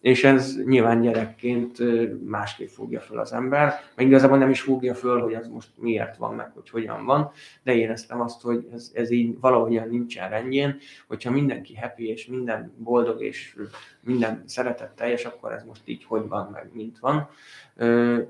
[0.07, 1.77] És ez nyilván gyerekként
[2.25, 6.17] másképp fogja föl az ember, meg igazából nem is fogja föl, hogy az most miért
[6.17, 7.31] van, meg hogy hogyan van,
[7.63, 12.73] de éreztem azt, hogy ez, ez így valahogyan nincsen rendjén, hogyha mindenki happy, és minden
[12.77, 13.57] boldog, és
[14.01, 17.29] minden szeretet teljes, akkor ez most így hogy van, meg mint van.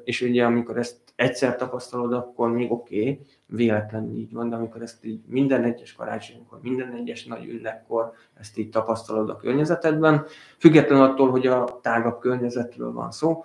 [0.03, 4.81] És ugye amikor ezt egyszer tapasztalod, akkor még oké, okay, véletlenül így van, de amikor
[4.81, 10.25] ezt így minden egyes karácsonykor, minden egyes nagy ünnekkor ezt így tapasztalod a környezetedben,
[10.57, 13.43] függetlenül attól, hogy a tágabb környezetről van szó,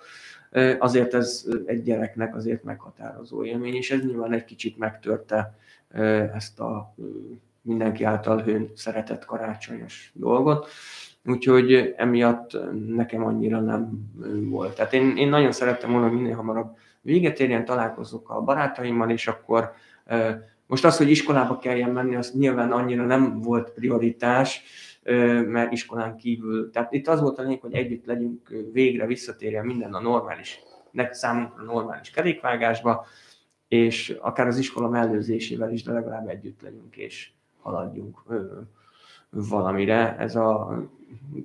[0.79, 5.57] azért ez egy gyereknek azért meghatározó élmény, és ez nyilván egy kicsit megtörte
[6.33, 6.95] ezt a
[7.61, 10.67] mindenki által hőn szeretett karácsonyos dolgot.
[11.25, 14.11] Úgyhogy emiatt nekem annyira nem
[14.49, 14.75] volt.
[14.75, 19.27] Tehát én, én nagyon szerettem volna, hogy minél hamarabb véget érjen, találkozok a barátaimmal, és
[19.27, 19.73] akkor
[20.67, 24.63] most az, hogy iskolába kelljen menni, az nyilván annyira nem volt prioritás,
[25.47, 29.93] mert iskolán kívül, tehát itt az volt a lényeg, hogy együtt legyünk, végre visszatérjen minden
[29.93, 30.59] a normális,
[31.11, 33.05] számunkra normális kerékvágásba,
[33.67, 38.23] és akár az iskola mellőzésével is, de legalább együtt legyünk és haladjunk
[39.29, 40.17] valamire.
[40.17, 40.79] Ez a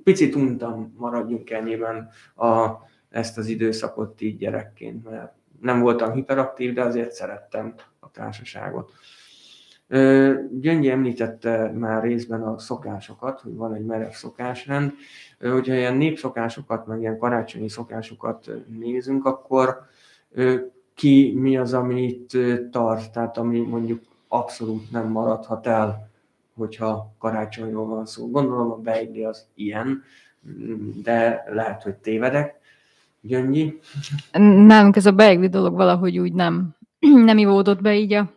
[0.03, 2.69] picit untam maradjunk ennyiben a,
[3.09, 8.91] ezt az időszakot így gyerekként, mert nem voltam hiperaktív, de azért szerettem a társaságot.
[10.59, 14.93] Gyöngyi említette már részben a szokásokat, hogy van egy merev szokásrend.
[15.39, 19.79] Hogyha ilyen népszokásokat, meg ilyen karácsonyi szokásokat nézünk, akkor
[20.93, 22.37] ki mi az, amit
[22.71, 26.09] tart, tehát ami mondjuk abszolút nem maradhat el,
[26.53, 28.29] hogyha karácsonyról van szó.
[28.29, 30.03] Gondolom a beigli az ilyen,
[31.03, 32.57] de lehet, hogy tévedek.
[33.21, 33.79] Gyöngyi?
[34.31, 36.75] Nálunk ez a beigli dolog valahogy úgy nem,
[37.29, 38.31] nem ivódott be így a,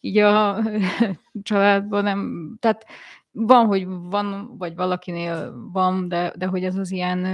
[0.00, 0.62] így a
[1.42, 2.02] családban.
[2.02, 2.86] Nem, tehát
[3.32, 7.26] van, hogy van, vagy valakinél van, de, de hogy ez az ilyen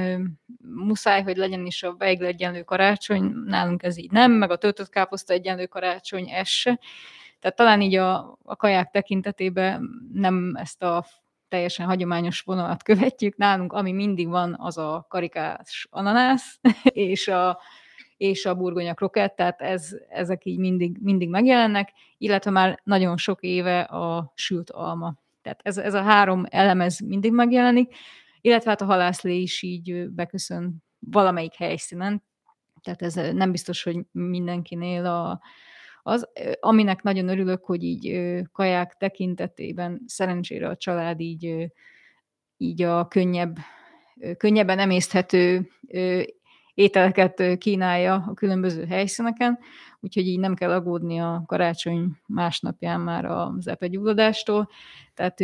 [0.61, 4.89] muszáj, hogy legyen is a beigli egyenlő karácsony, nálunk ez így nem, meg a töltött
[4.89, 6.81] káposzta egyenlő karácsony, ez se.
[7.41, 11.05] Tehát talán így a, a kaják tekintetében nem ezt a
[11.49, 13.37] teljesen hagyományos vonalat követjük.
[13.37, 17.61] Nálunk, ami mindig van, az a karikás ananász és a,
[18.17, 23.43] és a burgonya krokett, tehát ez, ezek így mindig, mindig megjelennek, illetve már nagyon sok
[23.43, 25.15] éve a sült alma.
[25.43, 27.95] Tehát ez, ez a három elemez mindig megjelenik,
[28.41, 32.23] illetve hát a halászlé is így beköszön valamelyik helyszínen,
[32.87, 35.41] tehát ez nem biztos, hogy mindenkinél a,
[36.03, 36.29] az,
[36.61, 38.21] aminek nagyon örülök, hogy így
[38.53, 41.73] kaják tekintetében szerencsére a család így,
[42.57, 43.57] így a könnyebb,
[44.37, 45.71] könnyebben emészthető
[46.77, 49.59] ételeket kínálja a különböző helyszíneken,
[50.01, 54.69] úgyhogy így nem kell aggódni a karácsony másnapján már az epegyulladástól.
[55.15, 55.39] Tehát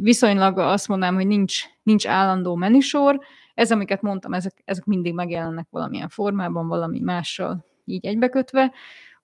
[0.00, 3.20] viszonylag azt mondanám, hogy nincs, nincs állandó menüsor,
[3.54, 8.72] ez, amiket mondtam, ezek, ezek mindig megjelennek valamilyen formában, valami mással így egybekötve,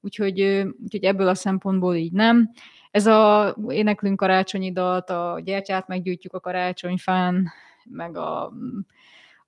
[0.00, 0.40] úgyhogy,
[0.82, 2.50] úgyhogy ebből a szempontból így nem.
[2.90, 7.48] Ez a éneklünk karácsonyi dalt, a gyertyát meggyújtjuk a karácsonyfán,
[7.84, 8.52] meg a,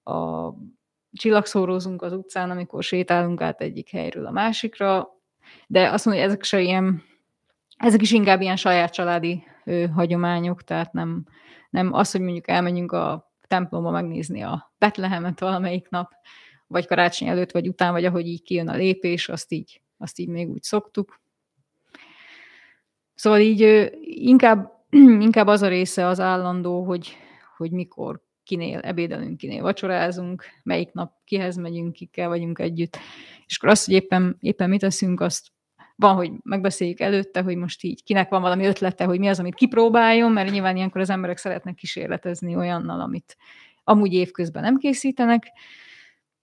[0.02, 0.50] a
[1.12, 5.08] csillagszórózunk az utcán, amikor sétálunk át egyik helyről a másikra,
[5.66, 7.02] de azt mondja, hogy ezek se ilyen,
[7.76, 11.24] ezek is inkább ilyen saját családi ö, hagyományok, tehát nem,
[11.70, 16.10] nem az, hogy mondjuk elmenjünk a templomba megnézni a Betlehemet valamelyik nap,
[16.66, 20.28] vagy karácsony előtt, vagy után, vagy ahogy így kijön a lépés, azt így azt így
[20.28, 21.20] még úgy szoktuk.
[23.14, 24.84] Szóval így inkább,
[25.28, 27.16] inkább az a része az állandó, hogy,
[27.56, 32.98] hogy mikor kinél ebédelünk, kinél vacsorázunk, melyik nap kihez megyünk, kikkel vagyunk együtt,
[33.46, 35.48] és akkor azt, hogy éppen, éppen mit teszünk, azt
[35.96, 39.54] van, hogy megbeszéljük előtte, hogy most így kinek van valami ötlete, hogy mi az, amit
[39.54, 43.36] kipróbáljon, mert nyilván ilyenkor az emberek szeretnek kísérletezni olyannal, amit
[43.84, 45.46] amúgy évközben nem készítenek.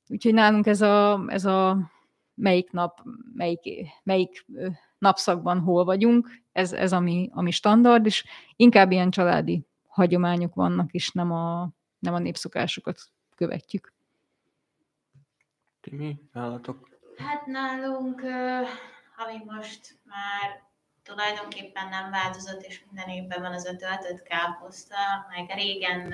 [0.08, 1.92] Úgyhogy nálunk ez a, ez a
[2.34, 3.02] melyik nap,
[3.34, 3.60] melyik,
[4.04, 4.46] melyik
[4.98, 11.12] napszakban hol vagyunk, ez, ez ami, ami standard, és inkább ilyen családi hagyományok vannak, és
[11.12, 13.00] nem a, nem a népszokásokat
[13.36, 13.94] követjük.
[15.82, 16.90] Timi, nálatok?
[17.18, 18.22] Hát nálunk,
[19.18, 20.66] ami most már
[21.04, 24.96] tulajdonképpen nem változott, és minden évben van az a töltött káposzta,
[25.30, 26.14] meg régen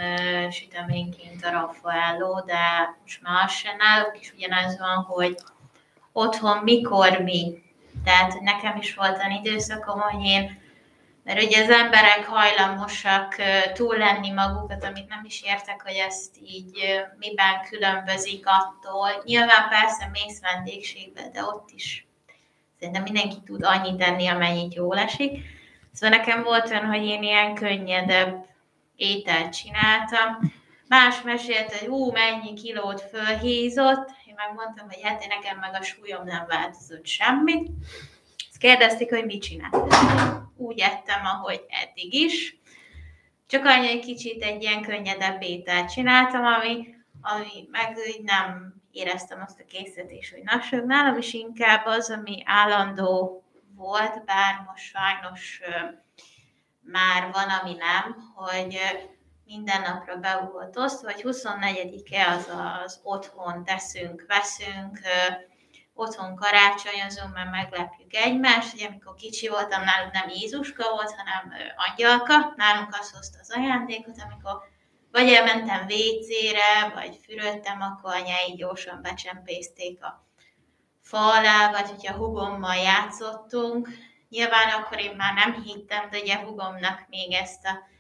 [0.52, 5.38] süteményként a raffaello, de most már az sem náluk is ugyanaz van, hogy
[6.12, 7.64] otthon mikor mi.
[8.04, 10.62] Tehát nekem is volt olyan időszakom, hogy én,
[11.24, 13.36] mert ugye az emberek hajlamosak
[13.74, 19.10] túl lenni magukat, amit nem is értek, hogy ezt így miben különbözik attól.
[19.24, 22.08] Nyilván persze mész vendégségbe, de ott is
[22.80, 25.46] szerintem mindenki tud annyit tenni, amennyit jól esik.
[25.94, 28.46] Szóval nekem volt olyan, hogy én ilyen könnyedebb
[28.96, 30.52] ételt csináltam,
[30.88, 35.84] Más mesélt, hogy ú, mennyi kilót fölhízott, én megmondtam, hogy hát én nekem meg a
[35.84, 37.70] súlyom nem változott semmit.
[38.50, 40.43] Ezt kérdezték, hogy mit csináltam.
[40.64, 42.58] Úgy ettem, ahogy eddig is.
[43.48, 49.42] Csak annyi, egy kicsit egy ilyen könnyedebb ételt csináltam, ami, ami meg így nem éreztem
[49.42, 50.86] azt a készítést, hogy nassog.
[50.86, 53.44] Nálam is inkább az, ami állandó
[53.76, 55.62] volt, bár most sajnos
[56.80, 58.78] már van, ami nem, hogy
[59.46, 62.52] minden napra be volt osztva, hogy 24-e az
[62.84, 65.00] az otthon teszünk, veszünk,
[65.94, 72.54] otthon karácsonyozunk, mert meglepjük egymást, hogy amikor kicsi voltam, nálunk nem Jézuska volt, hanem angyalka,
[72.56, 74.72] nálunk azt hozta az ajándékot, amikor
[75.12, 80.28] vagy elmentem WC-re, vagy fürödtem, akkor anyái gyorsan becsempészték a
[81.02, 83.90] fa alá, vagy hogyha hugommal játszottunk.
[84.30, 87.92] Nyilván akkor én már nem hittem, de ugye hugomnak még ezt a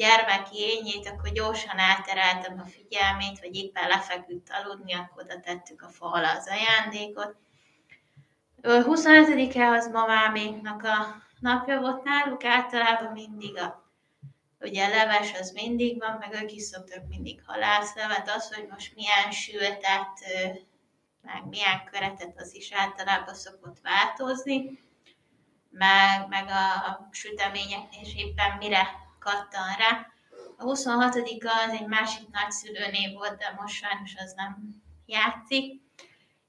[0.00, 5.88] gyermeki ényét, akkor gyorsan eltereltem a figyelmét, vagy éppen lefeküdt aludni, akkor oda tettük a
[5.88, 7.36] fa alá az ajándékot.
[8.62, 13.88] 25-e az mamáméknak a napja volt náluk, általában mindig a
[14.60, 19.30] ugye leves az mindig van, meg ők is szoktak mindig halászlevet, az, hogy most milyen
[19.30, 20.08] sültet,
[21.22, 24.78] meg milyen köretet, az is általában szokott változni,
[25.70, 30.06] meg, meg a süteményeknél is éppen mire kattan rá.
[30.56, 35.80] A 26 az egy másik nagyszülőnév volt, de most sajnos az nem játszik.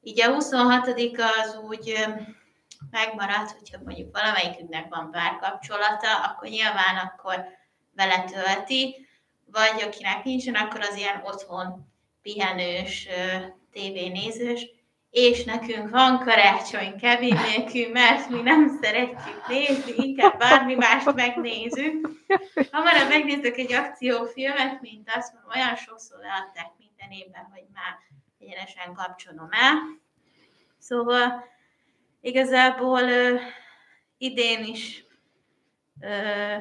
[0.02, 2.06] Így a 26 az úgy
[2.92, 7.46] megmaradt, hogyha mondjuk valamelyikünknek van párkapcsolata, akkor nyilván akkor
[7.96, 9.08] vele tölti,
[9.46, 13.08] vagy akinek nincsen, akkor az ilyen otthon pihenős,
[13.72, 14.70] tévénézős,
[15.12, 22.10] és nekünk van karácsony Kevin nélkül, mert mi nem szeretjük nézni, inkább bármi mást megnézünk.
[22.72, 27.98] Hamarabb megnézek egy akciófilmet, mint azt, mert olyan sokszor leadták minden évben, hogy már
[28.40, 29.76] egyenesen kapcsolom el.
[30.78, 31.46] Szóval
[32.22, 33.36] igazából ö,
[34.18, 35.06] idén is
[36.00, 36.56] ö,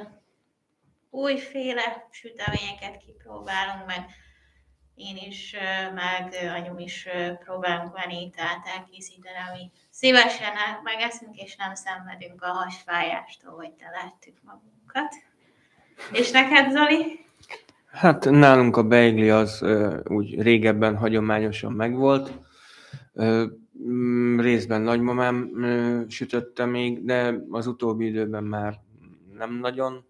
[1.10, 4.04] újféle süteményeket kipróbálunk, meg
[5.00, 5.56] én is,
[5.94, 7.08] meg anyum is
[7.44, 15.14] próbálunk vanítált elkészíteni, ami szívesen megeszünk, és nem szenvedünk a hasfájástól, hogy lehettük magunkat.
[16.12, 17.26] És neked, Zoli?
[17.86, 19.64] Hát nálunk a beigli az
[20.04, 22.32] úgy régebben hagyományosan megvolt.
[23.88, 25.50] Mm, részben nagymamám
[26.08, 28.80] sütötte még, de az utóbbi időben már
[29.36, 30.04] nem nagyon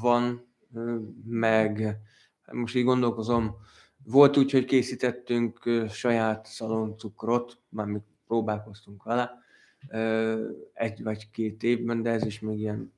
[0.00, 0.54] van,
[1.24, 1.98] meg
[2.52, 3.56] most így gondolkozom,
[4.04, 9.38] volt úgy, hogy készítettünk saját szaloncukrot, már mi próbálkoztunk vele,
[10.72, 12.92] egy vagy két évben, de ez is még ilyen,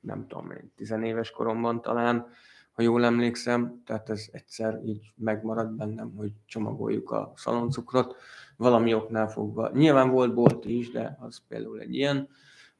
[0.00, 2.26] nem tudom, én tizenéves koromban talán,
[2.72, 8.16] ha jól emlékszem, tehát ez egyszer így megmaradt bennem, hogy csomagoljuk a szaloncukrot,
[8.56, 9.70] valami oknál fogva.
[9.72, 12.28] Nyilván volt bolt is, de az például egy ilyen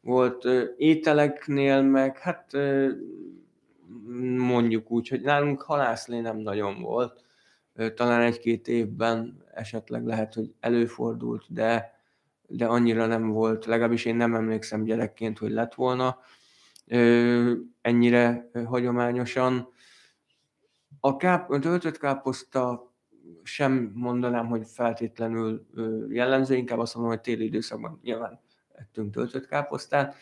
[0.01, 0.45] volt.
[0.77, 2.51] Ételeknél meg, hát
[4.37, 7.25] mondjuk úgy, hogy nálunk halászlé nem nagyon volt.
[7.95, 12.01] Talán egy-két évben esetleg lehet, hogy előfordult, de,
[12.47, 16.19] de annyira nem volt, legalábbis én nem emlékszem gyerekként, hogy lett volna
[17.81, 19.69] ennyire hagyományosan.
[21.01, 22.95] A, káp, töltött káposzta
[23.43, 25.67] sem mondanám, hogy feltétlenül
[26.09, 28.41] jellemző, inkább azt mondom, hogy téli időszakban nyilván
[28.75, 30.17] ettünk töltött káposztát,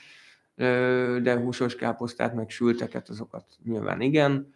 [1.23, 4.53] de húsos káposztát, meg sülteket, azokat nyilván igen.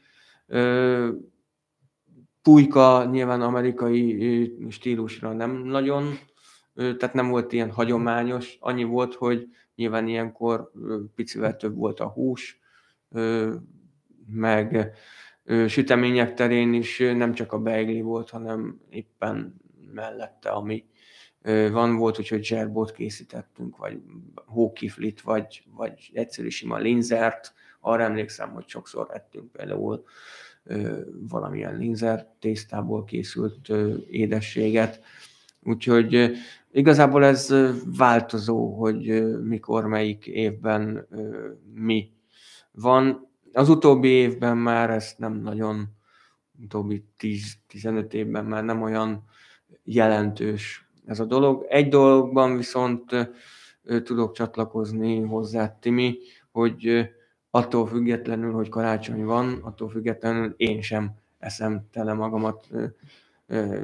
[2.43, 6.19] Pulyka nyilván amerikai stílusra nem nagyon,
[6.75, 10.73] tehát nem volt ilyen hagyományos, annyi volt, hogy nyilván ilyenkor
[11.15, 12.61] picivel több volt a hús,
[14.27, 14.93] meg
[15.67, 19.55] sütemények terén is nem csak a beigli volt, hanem éppen
[19.93, 20.85] mellette, ami
[21.71, 24.01] van volt, úgyhogy zserbót készítettünk, vagy
[24.47, 27.53] hókiflit, vagy, vagy egyszerű sima linzert.
[27.81, 30.05] Arra emlékszem, hogy sokszor ettünk például
[31.29, 33.69] valamilyen linzer tésztából készült
[34.11, 35.03] édességet.
[35.63, 36.31] Úgyhogy
[36.73, 37.55] igazából ez
[37.97, 41.09] változó, hogy mikor, melyik évben
[41.75, 42.13] mi
[42.71, 43.29] van.
[43.53, 45.89] Az utóbbi évben már ezt nem nagyon,
[46.63, 47.05] utóbbi
[47.73, 49.25] 10-15 évben már nem olyan
[49.85, 51.67] jelentős ez a dolog.
[51.69, 53.31] Egy dologban viszont
[54.05, 56.19] tudok csatlakozni hozzá, Timi,
[56.51, 57.09] hogy
[57.51, 62.69] attól függetlenül, hogy karácsony van, attól függetlenül én sem eszem tele magamat,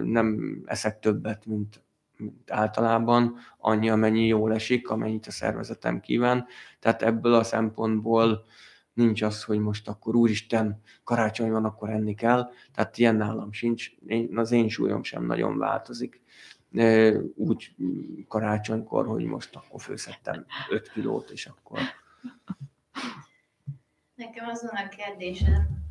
[0.02, 1.82] nem eszek többet, mint,
[2.16, 6.46] mint általában, annyi, amennyi jól esik, amennyit a szervezetem kíván.
[6.80, 8.44] Tehát ebből a szempontból
[8.92, 12.50] nincs az, hogy most akkor úristen, karácsony van, akkor enni kell.
[12.72, 13.90] Tehát ilyen nálam sincs.
[14.06, 16.22] Én, az én súlyom sem nagyon változik.
[17.36, 17.74] Úgy
[18.28, 21.78] karácsonykor, hogy most akkor főszettem 5 kilót, és akkor...
[24.14, 25.82] Nekem azon a kérdésem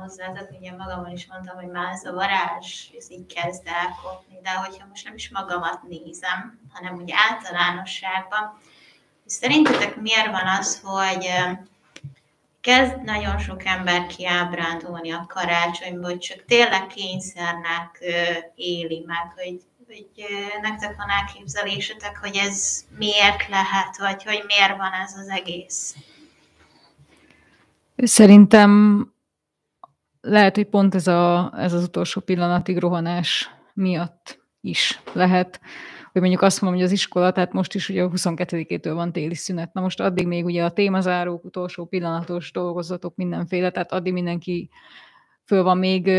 [0.00, 4.50] hozzáadott, ugye magamon is mondtam, hogy már ez a varázs, ez így kezd elkopni, de
[4.50, 8.58] hogyha most nem is magamat nézem, hanem úgy általánosságban,
[9.24, 11.26] szerintetek miért van az, hogy
[12.60, 18.04] kezd nagyon sok ember kiábrándulni a karácsonyból, csak tényleg kényszernek
[18.54, 20.24] éli meg, hogy, hogy
[20.62, 25.96] nektek van elképzelésetek, hogy ez miért lehet, vagy hogy miért van ez az egész?
[27.96, 29.02] Szerintem
[30.20, 35.60] lehet, hogy pont ez, a, ez az utolsó pillanatig rohanás miatt is lehet,
[36.12, 39.34] hogy mondjuk azt mondom, hogy az iskola, tehát most is ugye a 22-től van téli
[39.34, 44.70] szünet, na most addig még ugye a témazárók, utolsó pillanatos dolgozatok, mindenféle, tehát addig mindenki
[45.44, 46.10] föl van még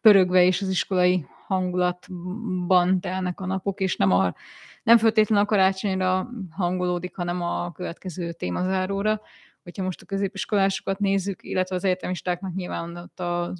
[0.00, 4.34] pörögve, és az iskolai hangulatban telnek a napok, és nem, a,
[4.82, 9.20] nem föltétlenül a karácsonyra hangolódik, hanem a következő témazáróra
[9.66, 13.52] hogyha most a középiskolásokat nézzük, illetve az egyetemistáknak nyilván ott a,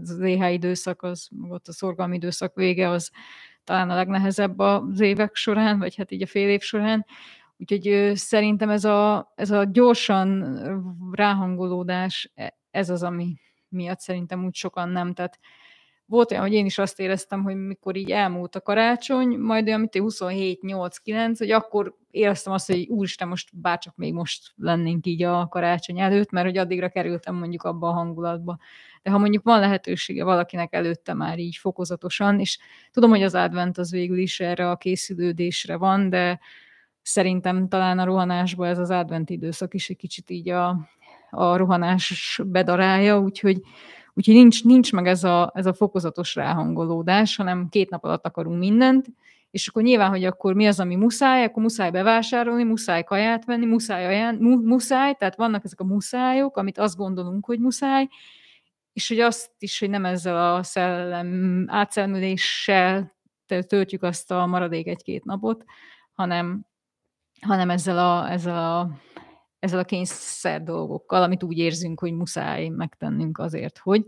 [0.00, 3.10] az EH időszak, az, ott a szorgalmi időszak vége, az
[3.64, 7.06] talán a legnehezebb az évek során, vagy hát így a fél év során.
[7.56, 10.58] Úgyhogy szerintem ez a, ez a gyorsan
[11.12, 13.36] ráhangolódás, e, ez az, ami
[13.68, 15.12] miatt szerintem úgy sokan nem.
[15.12, 15.38] Tehát
[16.06, 19.80] volt olyan, hogy én is azt éreztem, hogy mikor így elmúlt a karácsony, majd olyan,
[19.80, 25.48] mint 27-8-9, hogy akkor éreztem azt, hogy úristen, most bárcsak még most lennénk így a
[25.48, 28.58] karácsony előtt, mert hogy addigra kerültem mondjuk abba a hangulatba.
[29.02, 32.58] De ha mondjuk van lehetősége valakinek előtte már így fokozatosan, és
[32.92, 36.40] tudom, hogy az advent az végül is erre a készülődésre van, de
[37.02, 40.88] szerintem talán a rohanásban ez az advent időszak is egy kicsit így a,
[41.30, 43.60] a rohanás bedarálja, úgyhogy
[44.14, 48.58] Úgyhogy nincs, nincs meg ez a, ez a fokozatos ráhangolódás, hanem két nap alatt akarunk
[48.58, 49.06] mindent,
[49.50, 53.66] és akkor nyilván, hogy akkor mi az, ami muszáj, akkor muszáj bevásárolni, muszáj kaját venni,
[53.66, 58.08] muszáj ajánl, mu, muszáj, tehát vannak ezek a muszájok, amit azt gondolunk, hogy muszáj,
[58.92, 63.14] és hogy azt is, hogy nem ezzel a szellem átszelmüléssel
[63.66, 65.64] töltjük azt a maradék egy-két napot,
[66.12, 66.66] hanem,
[67.40, 68.90] hanem ezzel a, ezzel a
[69.64, 74.04] ezzel a kényszer dolgokkal, amit úgy érzünk, hogy muszáj megtennünk azért, hogy.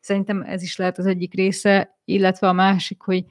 [0.00, 3.24] Szerintem ez is lehet az egyik része, illetve a másik, hogy,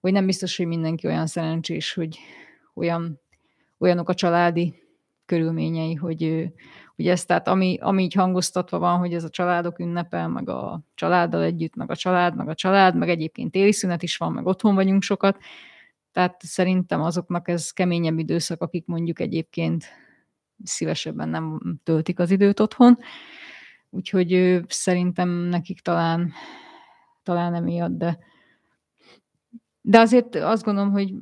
[0.00, 2.18] hogy nem biztos, hogy mindenki olyan szerencsés, hogy
[2.74, 3.20] olyan,
[3.78, 4.82] olyanok a családi
[5.26, 6.52] körülményei, hogy,
[6.96, 10.80] hogy ez, tehát ami, ami így hangoztatva van, hogy ez a családok ünnepel, meg a
[10.94, 14.46] családdal együtt, meg a család, meg a család, meg egyébként téli szünet is van, meg
[14.46, 15.38] otthon vagyunk sokat,
[16.12, 19.84] tehát szerintem azoknak ez keményebb időszak, akik mondjuk egyébként
[20.64, 22.98] szívesebben nem töltik az időt otthon.
[23.90, 26.32] Úgyhogy szerintem nekik talán,
[27.22, 28.18] talán emiatt, de,
[29.80, 31.14] de azért azt gondolom, hogy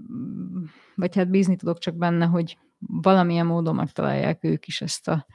[0.95, 5.27] vagy hát bízni tudok csak benne, hogy valamilyen módon megtalálják ők is ezt a,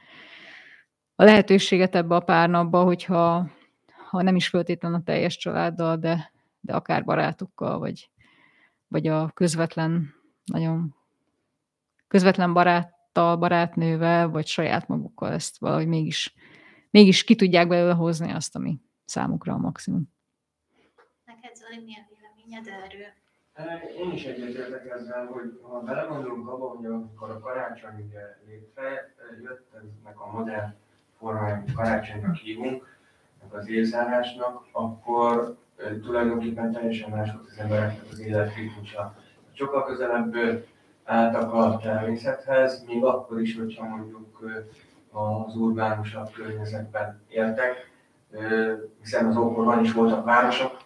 [1.14, 3.50] a lehetőséget ebbe a pár napba, hogyha
[4.08, 8.10] ha nem is föltétlenül a teljes családdal, de, de akár barátokkal, vagy,
[8.88, 10.94] vagy a közvetlen, nagyon
[12.08, 16.34] közvetlen barát baráttal, barátnővel, vagy saját magukkal ezt valahogy mégis,
[16.90, 20.10] mégis ki tudják belőle hozni azt, ami számukra a maximum.
[21.24, 23.20] Neked Zoli, mi a véleményed erről?
[24.04, 30.20] Én is egyetértek ezzel, hogy ha belegondolunk abba, hogy amikor a karácsony ugye létrejött, eznek
[30.20, 30.74] a modern
[31.18, 33.00] formája, karácsonynak hívunk,
[33.50, 35.56] az évzárásnak, akkor
[36.02, 39.16] tulajdonképpen teljesen más volt az embereknek az életritmusa.
[39.52, 40.36] Sokkal közelebb
[41.04, 44.44] álltak a természethez, még akkor is, hogyha mondjuk
[45.12, 47.90] az urbánusabb környezetben éltek,
[49.00, 50.76] hiszen az ókorban is voltak városok,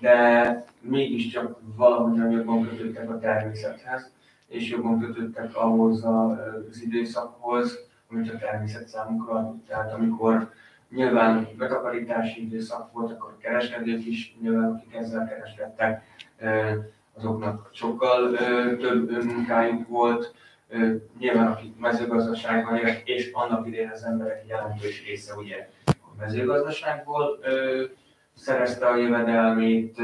[0.00, 4.10] de mégiscsak valahogyan jobban kötöttek a természethez,
[4.46, 7.78] és jobban kötöttek ahhoz az időszakhoz,
[8.10, 9.66] amit a természet számunkra adott.
[9.66, 10.50] Tehát amikor
[10.90, 16.02] nyilván betakarítási időszak volt, akkor kereskedők is nyilván, akik ezzel kereskedtek,
[17.18, 20.34] azoknak sokkal ö, több munkájuk volt,
[20.68, 27.38] ö, nyilván akik mezőgazdaságban élek, és annak idején az emberek jelentős része ugye a mezőgazdaságból
[27.42, 27.84] ö,
[28.34, 30.00] szerezte a jövedelmét,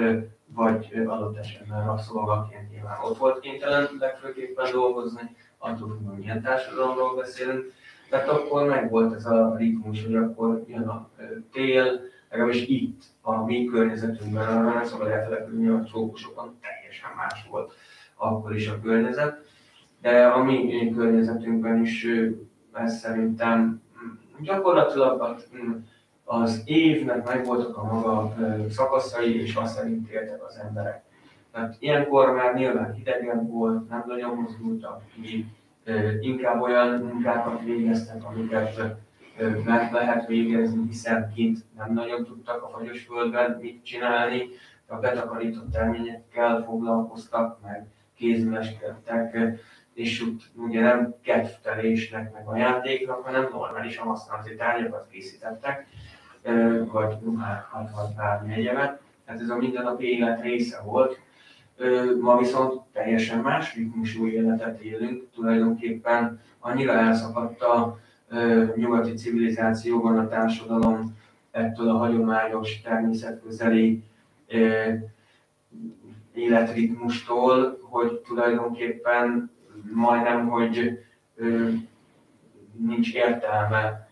[0.46, 7.16] vagy adott esetben rabszolgaként nyilván ott volt kénytelen legfőképpen dolgozni, attól függ, hogy milyen társadalomról
[7.16, 7.72] beszélünk.
[8.10, 11.08] Tehát akkor meg volt ez a ritmus, hogy akkor jön a
[11.52, 12.00] tél,
[12.30, 16.83] legalábbis itt, a mi környezetünkben, arra nem szabad elfelejteni, a trópusokon teljesen
[17.16, 17.72] más volt
[18.16, 19.46] akkor is a környezet.
[20.00, 22.06] De a mi környezetünkben is
[22.72, 23.82] ez szerintem
[24.40, 25.38] gyakorlatilag
[26.24, 28.34] az évnek megvoltak a maga
[28.70, 31.02] szakaszai, és azt szerint éltek az emberek.
[31.52, 35.46] Tehát ilyenkor már nyilván hidegen volt, nem nagyon mozdultak ki,
[36.20, 38.96] inkább olyan munkákat végeztek, amiket
[39.64, 44.48] meg lehet végezni, hiszen kint nem nagyon tudtak a fagyos földben mit csinálni,
[44.94, 47.86] a betakarított terményekkel foglalkoztak, meg
[48.16, 49.36] kézmeskedtek,
[49.94, 55.86] és úgy ugye nem kedvtelésnek, meg ajándéknak, hanem normálisan használati tárgyakat készítettek,
[56.92, 59.00] vagy ruhákat, vagy bármi egyemet.
[59.24, 61.20] Tehát ez a mindennapi élet része volt.
[62.20, 67.98] Ma viszont teljesen más ritmusú életet élünk, tulajdonképpen annyira elszakadt a
[68.76, 71.16] nyugati civilizációban a társadalom
[71.50, 74.02] ettől a hagyományos természetközeli
[76.34, 79.50] életritmustól, hogy tulajdonképpen
[79.92, 80.98] majdnem, hogy
[82.72, 84.08] nincs értelme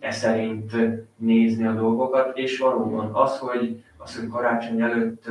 [0.00, 0.72] e szerint
[1.16, 5.28] nézni a dolgokat, és valóban az, hogy, az, hogy karácsony előtt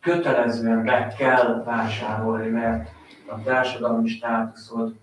[0.00, 2.90] kötelezően be kell vásárolni, mert
[3.26, 4.94] a társadalmi státuszod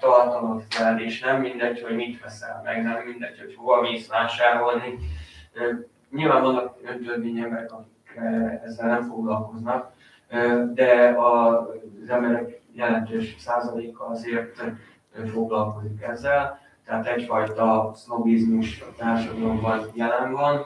[0.00, 4.98] tartanod kell, és nem mindegy, hogy mit veszel meg, nem mindegy, hogy hova mész vásárolni.
[6.10, 8.20] Nyilván vannak öntörvény emberek, akik
[8.64, 9.92] ezzel nem foglalkoznak,
[10.74, 14.62] de az emberek jelentős százaléka azért
[15.32, 20.64] foglalkozik ezzel, tehát egyfajta sznobizmus a társadalomban jelen van,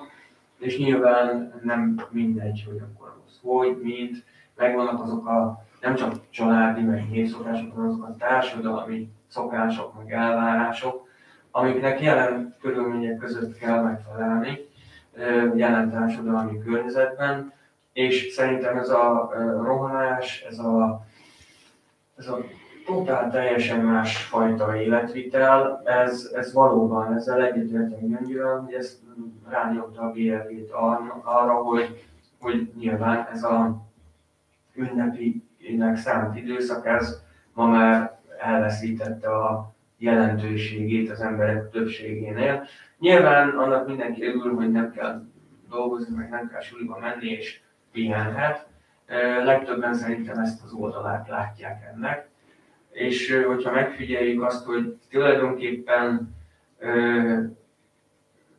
[0.58, 4.24] és nyilván nem mindegy, hogy akkor az hogy, mint,
[4.56, 11.08] megvannak azok a nem csak családi, meg népszokások, hanem azok a társadalmi szokások, meg elvárások,
[11.50, 14.68] amiknek jelen körülmények között kell megfelelni
[15.54, 17.52] jelen társadalmi környezetben,
[17.92, 19.30] és szerintem ez a
[19.62, 21.06] rohanás, ez a,
[22.16, 22.38] ez a
[22.86, 28.98] totál teljesen más fajta életvitel, ez, ez valóban, ezzel egyetértek Gyöngyűvel, hogy ez
[29.48, 30.70] rányomta a GLG-t
[31.22, 32.04] arra, hogy,
[32.40, 33.82] hogy nyilván ez a
[35.70, 42.66] ünnepinek szánt időszak, ez ma már elveszítette a jelentőségét az emberek többségénél.
[42.98, 45.22] Nyilván annak mindenki örül, hogy nem kell
[45.68, 47.60] dolgozni, meg nem kell suliba menni, és
[47.92, 48.66] pihenhet.
[49.44, 52.28] Legtöbben szerintem ezt az oldalát látják ennek.
[52.90, 56.34] És hogyha megfigyeljük azt, hogy tulajdonképpen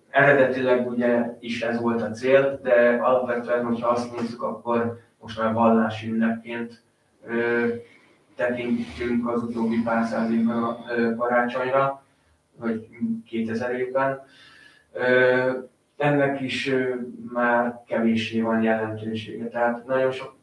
[0.09, 5.53] eredetileg ugye is ez volt a cél, de alapvetően, hogyha azt nézzük, akkor most már
[5.53, 6.84] vallási ünnepként
[8.36, 10.84] tekintünk az utóbbi pár száz évben a
[11.17, 12.03] karácsonyra,
[12.55, 12.88] vagy
[13.26, 14.26] 2000 évben.
[15.97, 16.72] Ennek is
[17.34, 19.47] már kevéssé van jelentősége.
[19.47, 20.36] Tehát nagyon sok,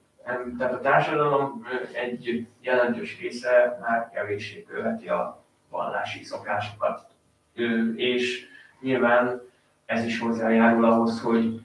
[0.59, 7.07] tehát a társadalom egy jelentős része már kevéssé követi a vallási szokásokat.
[7.97, 8.47] És
[8.81, 9.41] nyilván
[9.87, 11.61] ez is hozzájárul ahhoz, hogy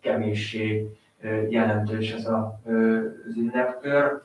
[0.00, 0.86] kevéssé
[1.48, 4.22] jelentős ez a, az ünnepkör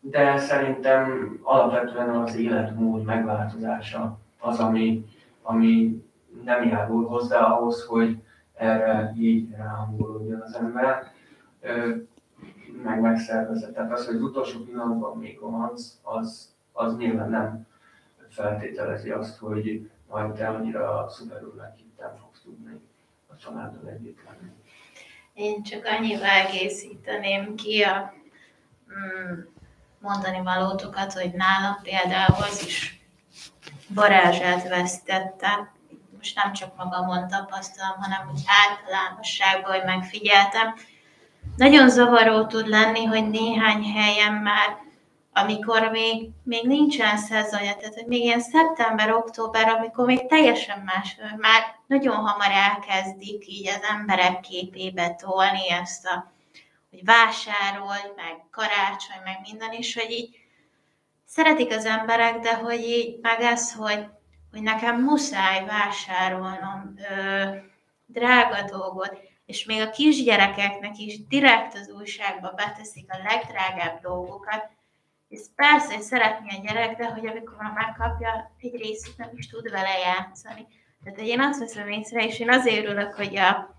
[0.00, 5.04] de szerintem alapvetően az életmód megváltozása az, ami,
[5.42, 6.04] ami
[6.44, 8.22] nem járul hozzá ahhoz, hogy
[8.54, 11.12] erre így ráhangolódjon az ember,
[12.82, 13.74] meg megszervezett.
[13.74, 17.66] Tehát az, hogy az utolsó pillanatban még rohansz, az, az nyilván nem
[18.28, 21.54] feltételezi azt, hogy majd te annyira szuperül
[21.98, 22.80] nem fogsz tudni
[23.26, 24.52] a családdal együtt lenni.
[25.38, 28.14] Én csak annyival egészíteném ki a
[28.92, 29.40] mm,
[30.00, 33.00] mondani valótokat, hogy nálam például az is
[33.88, 35.72] varázsát vesztette.
[36.16, 40.74] Most nem csak magamon tapasztalom, hanem úgy általánosságban, hogy megfigyeltem.
[41.56, 44.76] Nagyon zavaró tud lenni, hogy néhány helyen már
[45.42, 51.16] amikor még, még nincsen szezonja, tehát hogy még ilyen szeptember, október, amikor még teljesen más,
[51.36, 56.32] már nagyon hamar elkezdik így az emberek képébe tolni ezt a
[56.90, 60.36] hogy vásárolj, meg karácsony, meg minden, is, hogy így
[61.24, 64.06] szeretik az emberek, de hogy így meg ez, hogy,
[64.50, 67.44] hogy nekem muszáj vásárolnom ö,
[68.06, 74.68] drága dolgot, és még a kisgyerekeknek is direkt az újságba beteszik a legdrágább dolgokat,
[75.28, 79.70] és persze, hogy szeretni a gyerek, de hogy amikor megkapja, egy részét nem is tud
[79.70, 80.66] vele játszani.
[81.04, 83.76] Tehát én azt veszem észre, és én azért örülök, hogy a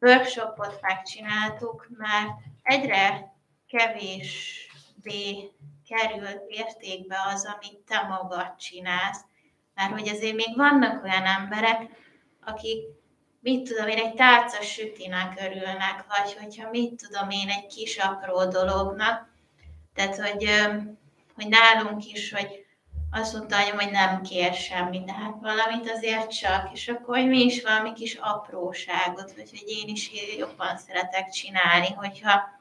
[0.00, 2.28] workshopot megcsináltuk, mert
[2.62, 3.32] egyre
[3.66, 5.50] kevésbé
[5.88, 9.24] kerül értékbe az, amit te magad csinálsz.
[9.74, 11.88] Mert hogy azért még vannak olyan emberek,
[12.44, 12.82] akik,
[13.40, 18.44] mit tudom én, egy tárca sütinek örülnek, vagy hogyha mit tudom én, egy kis apró
[18.44, 19.33] dolognak.
[19.94, 20.48] Tehát, hogy
[21.34, 22.64] hogy nálunk is, hogy
[23.10, 27.28] azt mondta anyám, hogy nem kér semmit, de hát valamit azért csak, és akkor hogy
[27.28, 32.60] mi is valami kis apróságot, vagy hogy én is jobban szeretek csinálni, hogyha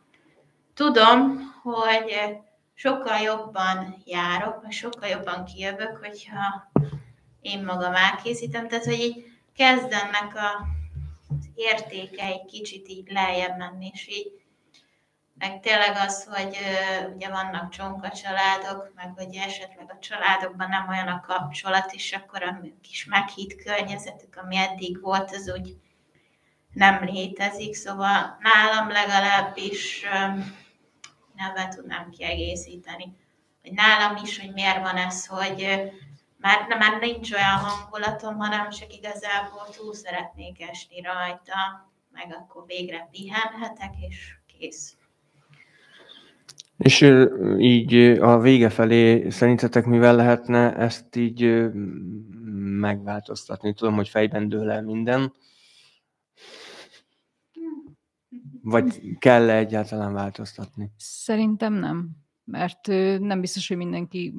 [0.74, 2.38] tudom, hogy
[2.74, 6.72] sokkal jobban járok, vagy sokkal jobban kijövök, hogyha
[7.42, 9.26] én magam elkészítem, tehát hogy így
[9.56, 10.66] kezdenek a
[11.56, 14.43] értéke egy kicsit így lejjebb menni, és így
[15.34, 16.58] meg tényleg az, hogy
[17.16, 22.44] ugye vannak csonka családok, meg hogy esetleg a családokban nem olyan a kapcsolat, és akkor
[22.44, 25.78] a kis meghitt környezetük, ami eddig volt, az úgy
[26.74, 27.76] nem létezik.
[27.76, 30.06] Szóval nálam legalábbis
[31.36, 33.16] nem tudnám kiegészíteni.
[33.62, 35.92] Hogy nálam is, hogy miért van ez, hogy
[36.38, 43.08] már, már nincs olyan hangulatom, hanem csak igazából túl szeretnék esni rajta, meg akkor végre
[43.12, 44.98] pihenhetek, és kész.
[46.78, 47.12] És
[47.58, 51.70] így a vége felé szerintetek mivel lehetne ezt így
[52.80, 53.74] megváltoztatni?
[53.74, 55.34] Tudom, hogy fejben dől el minden.
[58.62, 60.92] Vagy kell -e egyáltalán változtatni?
[60.98, 62.10] Szerintem nem.
[62.44, 62.88] Mert
[63.20, 64.34] nem biztos, hogy mindenki,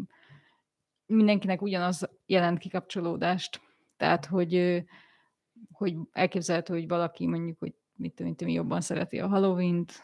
[1.06, 3.60] mindenkinek ugyanaz jelent kikapcsolódást.
[3.96, 4.84] Tehát, hogy,
[5.72, 10.02] hogy elképzelhető, hogy valaki mondjuk, hogy mit tudom, jobban szereti a Halloween-t,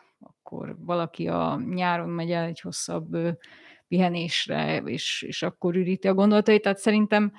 [0.51, 3.17] akkor valaki a nyáron megy el egy hosszabb
[3.89, 6.63] pihenésre, és, és akkor üríti a gondolatait.
[6.63, 7.33] Tehát szerintem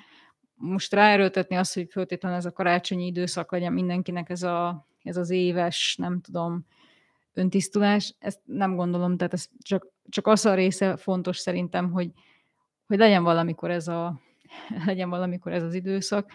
[0.54, 5.30] most ráerőltetni azt, hogy föltétlenül ez a karácsonyi időszak legyen mindenkinek ez, a, ez az
[5.30, 6.66] éves, nem tudom,
[7.32, 12.10] öntisztulás, ezt nem gondolom, tehát ez csak, csak az a része fontos szerintem, hogy,
[12.86, 14.20] hogy legyen valamikor ez a
[14.86, 16.30] legyen valamikor ez az időszak,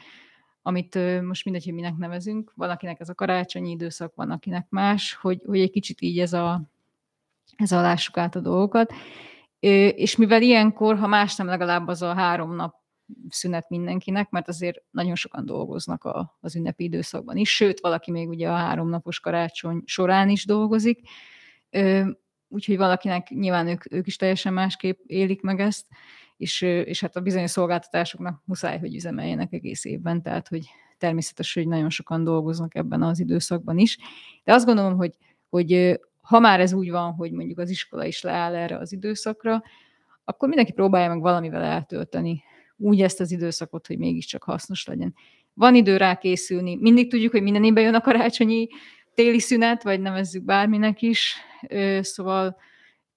[0.67, 5.41] amit most mindegy, hogy minek nevezünk, valakinek ez a karácsonyi időszak, van akinek más, hogy,
[5.45, 6.61] hogy egy kicsit így ez a,
[7.55, 8.93] ez a lássuk át a dolgokat.
[9.59, 12.75] És mivel ilyenkor, ha más nem legalább az a három nap
[13.29, 18.29] szünet mindenkinek, mert azért nagyon sokan dolgoznak a, az ünnepi időszakban is, sőt, valaki még
[18.29, 20.99] ugye a háromnapos karácsony során is dolgozik,
[22.47, 25.85] úgyhogy valakinek nyilván ők, ők is teljesen másképp élik meg ezt,
[26.37, 31.67] és, és hát a bizonyos szolgáltatásoknak muszáj, hogy üzemeljenek egész évben, tehát hogy természetes, hogy
[31.67, 33.97] nagyon sokan dolgoznak ebben az időszakban is.
[34.43, 35.15] De azt gondolom, hogy,
[35.49, 39.63] hogy ha már ez úgy van, hogy mondjuk az iskola is leáll erre az időszakra,
[40.23, 42.43] akkor mindenki próbálja meg valamivel eltölteni
[42.77, 45.13] úgy ezt az időszakot, hogy mégiscsak hasznos legyen.
[45.53, 46.75] Van idő rá készülni.
[46.75, 48.67] Mindig tudjuk, hogy minden évben jön a karácsonyi
[49.13, 51.35] téli szünet, vagy nevezzük bárminek is.
[52.01, 52.57] Szóval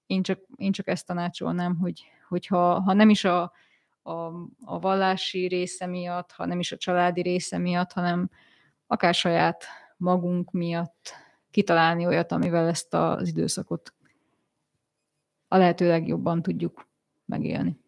[0.06, 3.52] én csak, én csak ezt tanácsolnám, hogy, hogyha ha nem is a,
[4.02, 4.12] a,
[4.64, 8.30] a vallási része miatt, ha nem is a családi része miatt, hanem
[8.86, 9.64] akár saját
[9.96, 11.14] magunk miatt
[11.50, 13.94] kitalálni olyat, amivel ezt az időszakot
[15.48, 16.88] a lehető legjobban tudjuk
[17.24, 17.78] megélni.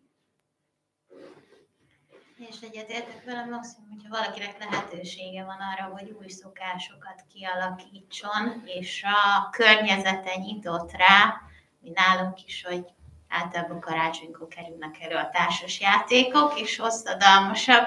[2.36, 9.50] És egyetértek velem, maximum, hogyha valakinek lehetősége van arra, hogy új szokásokat kialakítson, és a
[9.50, 11.34] környezete nyitott rá,
[11.80, 12.84] mi nálunk is, hogy
[13.32, 17.86] általában karácsonykor kerülnek elő a társas játékok, és hosszadalmasabb,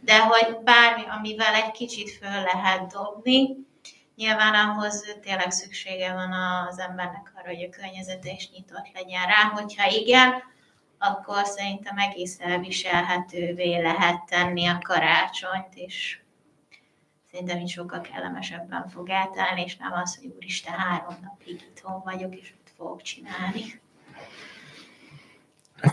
[0.00, 3.56] de hogy bármi, amivel egy kicsit föl lehet dobni,
[4.16, 9.50] nyilván ahhoz tényleg szüksége van az embernek arra, hogy a környezete is nyitott legyen rá,
[9.52, 10.42] hogyha igen,
[10.98, 16.20] akkor szerintem egész elviselhetővé lehet tenni a karácsonyt, és
[17.30, 22.34] szerintem így sokkal kellemesebben fog eltelni, és nem az, hogy úristen, három napig itthon vagyok,
[22.34, 23.80] és mit fogok csinálni.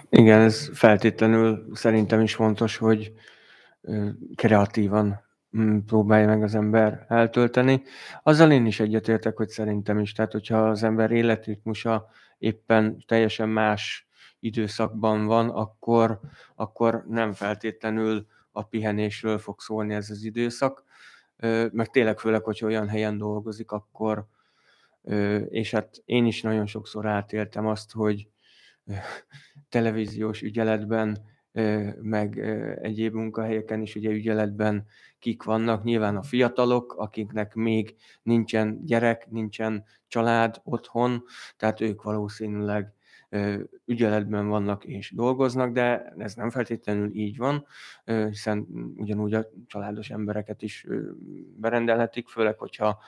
[0.10, 3.14] Igen, ez feltétlenül szerintem is fontos, hogy
[4.36, 5.22] kreatívan
[5.58, 7.84] mm, próbálja meg az ember eltölteni.
[8.24, 10.14] Azzal én is egyetértek, hogy szerintem is.
[10.14, 14.08] Tehát, hogyha az ember életritmusa éppen teljesen más
[14.40, 16.20] időszakban van, akkor,
[16.56, 20.84] akkor nem feltétlenül a pihenésről fog szólni ez az időszak.
[21.72, 24.26] Meg tényleg főleg, hogy olyan helyen dolgozik, akkor,
[25.50, 28.28] és hát én is nagyon sokszor átéltem azt, hogy
[29.70, 31.18] televíziós ügyeletben,
[32.02, 32.40] meg
[32.82, 34.86] egyéb munkahelyeken is ugye ügyeletben
[35.20, 35.84] kik vannak.
[35.84, 41.24] Nyilván a fiatalok, akiknek még nincsen gyerek, nincsen család otthon,
[41.58, 42.94] tehát ők valószínűleg
[43.86, 47.66] ügyeletben vannak és dolgoznak, de ez nem feltétlenül így van,
[48.06, 50.86] hiszen ugyanúgy a családos embereket is
[51.58, 53.00] berendelhetik, főleg, hogyha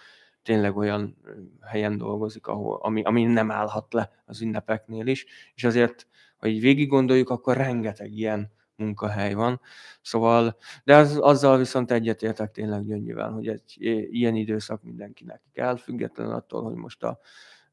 [0.43, 1.17] tényleg olyan
[1.61, 5.25] helyen dolgozik, ahol, ami, ami nem állhat le az ünnepeknél is,
[5.55, 9.61] és azért, ha így végig gondoljuk, akkor rengeteg ilyen munkahely van.
[10.01, 13.75] Szóval, de az, azzal viszont egyetértek tényleg gyöngyűvel, hogy egy
[14.11, 17.19] ilyen időszak mindenkinek kell, függetlenül attól, hogy most a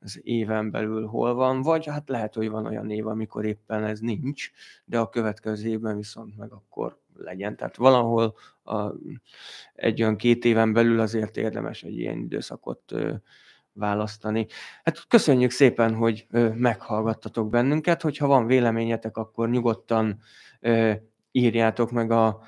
[0.01, 4.01] az éven belül hol van, vagy hát lehet, hogy van olyan év, amikor éppen ez
[4.01, 4.51] nincs,
[4.85, 7.57] de a következő évben viszont meg akkor legyen.
[7.57, 8.93] Tehát valahol a,
[9.75, 12.95] egy olyan két éven belül azért érdemes egy ilyen időszakot
[13.73, 14.47] választani.
[14.85, 20.21] Hát köszönjük szépen, hogy meghallgattatok bennünket, hogyha van véleményetek, akkor nyugodtan
[21.33, 22.41] írjátok meg a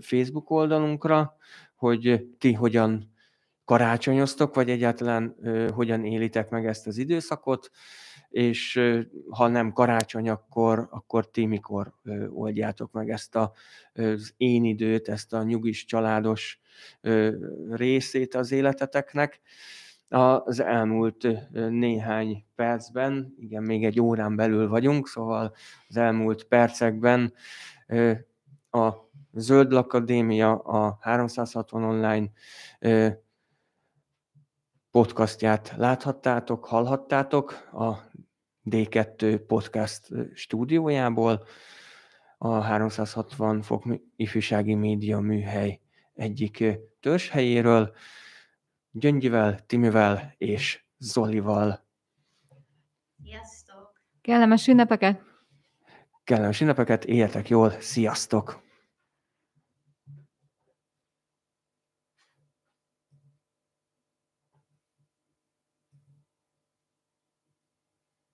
[0.00, 1.36] Facebook oldalunkra,
[1.74, 3.12] hogy ti hogyan
[3.68, 5.36] karácsonyoztok, vagy egyáltalán
[5.74, 7.70] hogyan élitek meg ezt az időszakot,
[8.28, 8.80] és
[9.30, 11.92] ha nem karácsony, akkor, akkor ti mikor
[12.30, 13.52] oldjátok meg ezt a,
[13.92, 16.60] az én időt, ezt a nyugis családos
[17.70, 19.40] részét az életeteknek?
[20.08, 21.28] Az elmúlt
[21.70, 25.54] néhány percben, igen, még egy órán belül vagyunk, szóval
[25.88, 27.32] az elmúlt percekben
[28.70, 28.92] a
[29.32, 32.30] Zöld Akadémia, a 360 online
[34.90, 37.94] podcastját láthattátok, hallhattátok a
[38.70, 41.44] D2 podcast stúdiójából,
[42.38, 43.84] a 360 fok
[44.16, 45.80] ifjúsági média műhely
[46.14, 46.64] egyik
[47.00, 47.94] törzshelyéről.
[48.90, 51.86] Gyöngyivel, Timivel és Zolival.
[53.22, 54.02] Sziasztok!
[54.20, 55.22] Kellemes ünnepeket!
[56.24, 58.66] Kellemes ünnepeket, éljetek jól, sziasztok!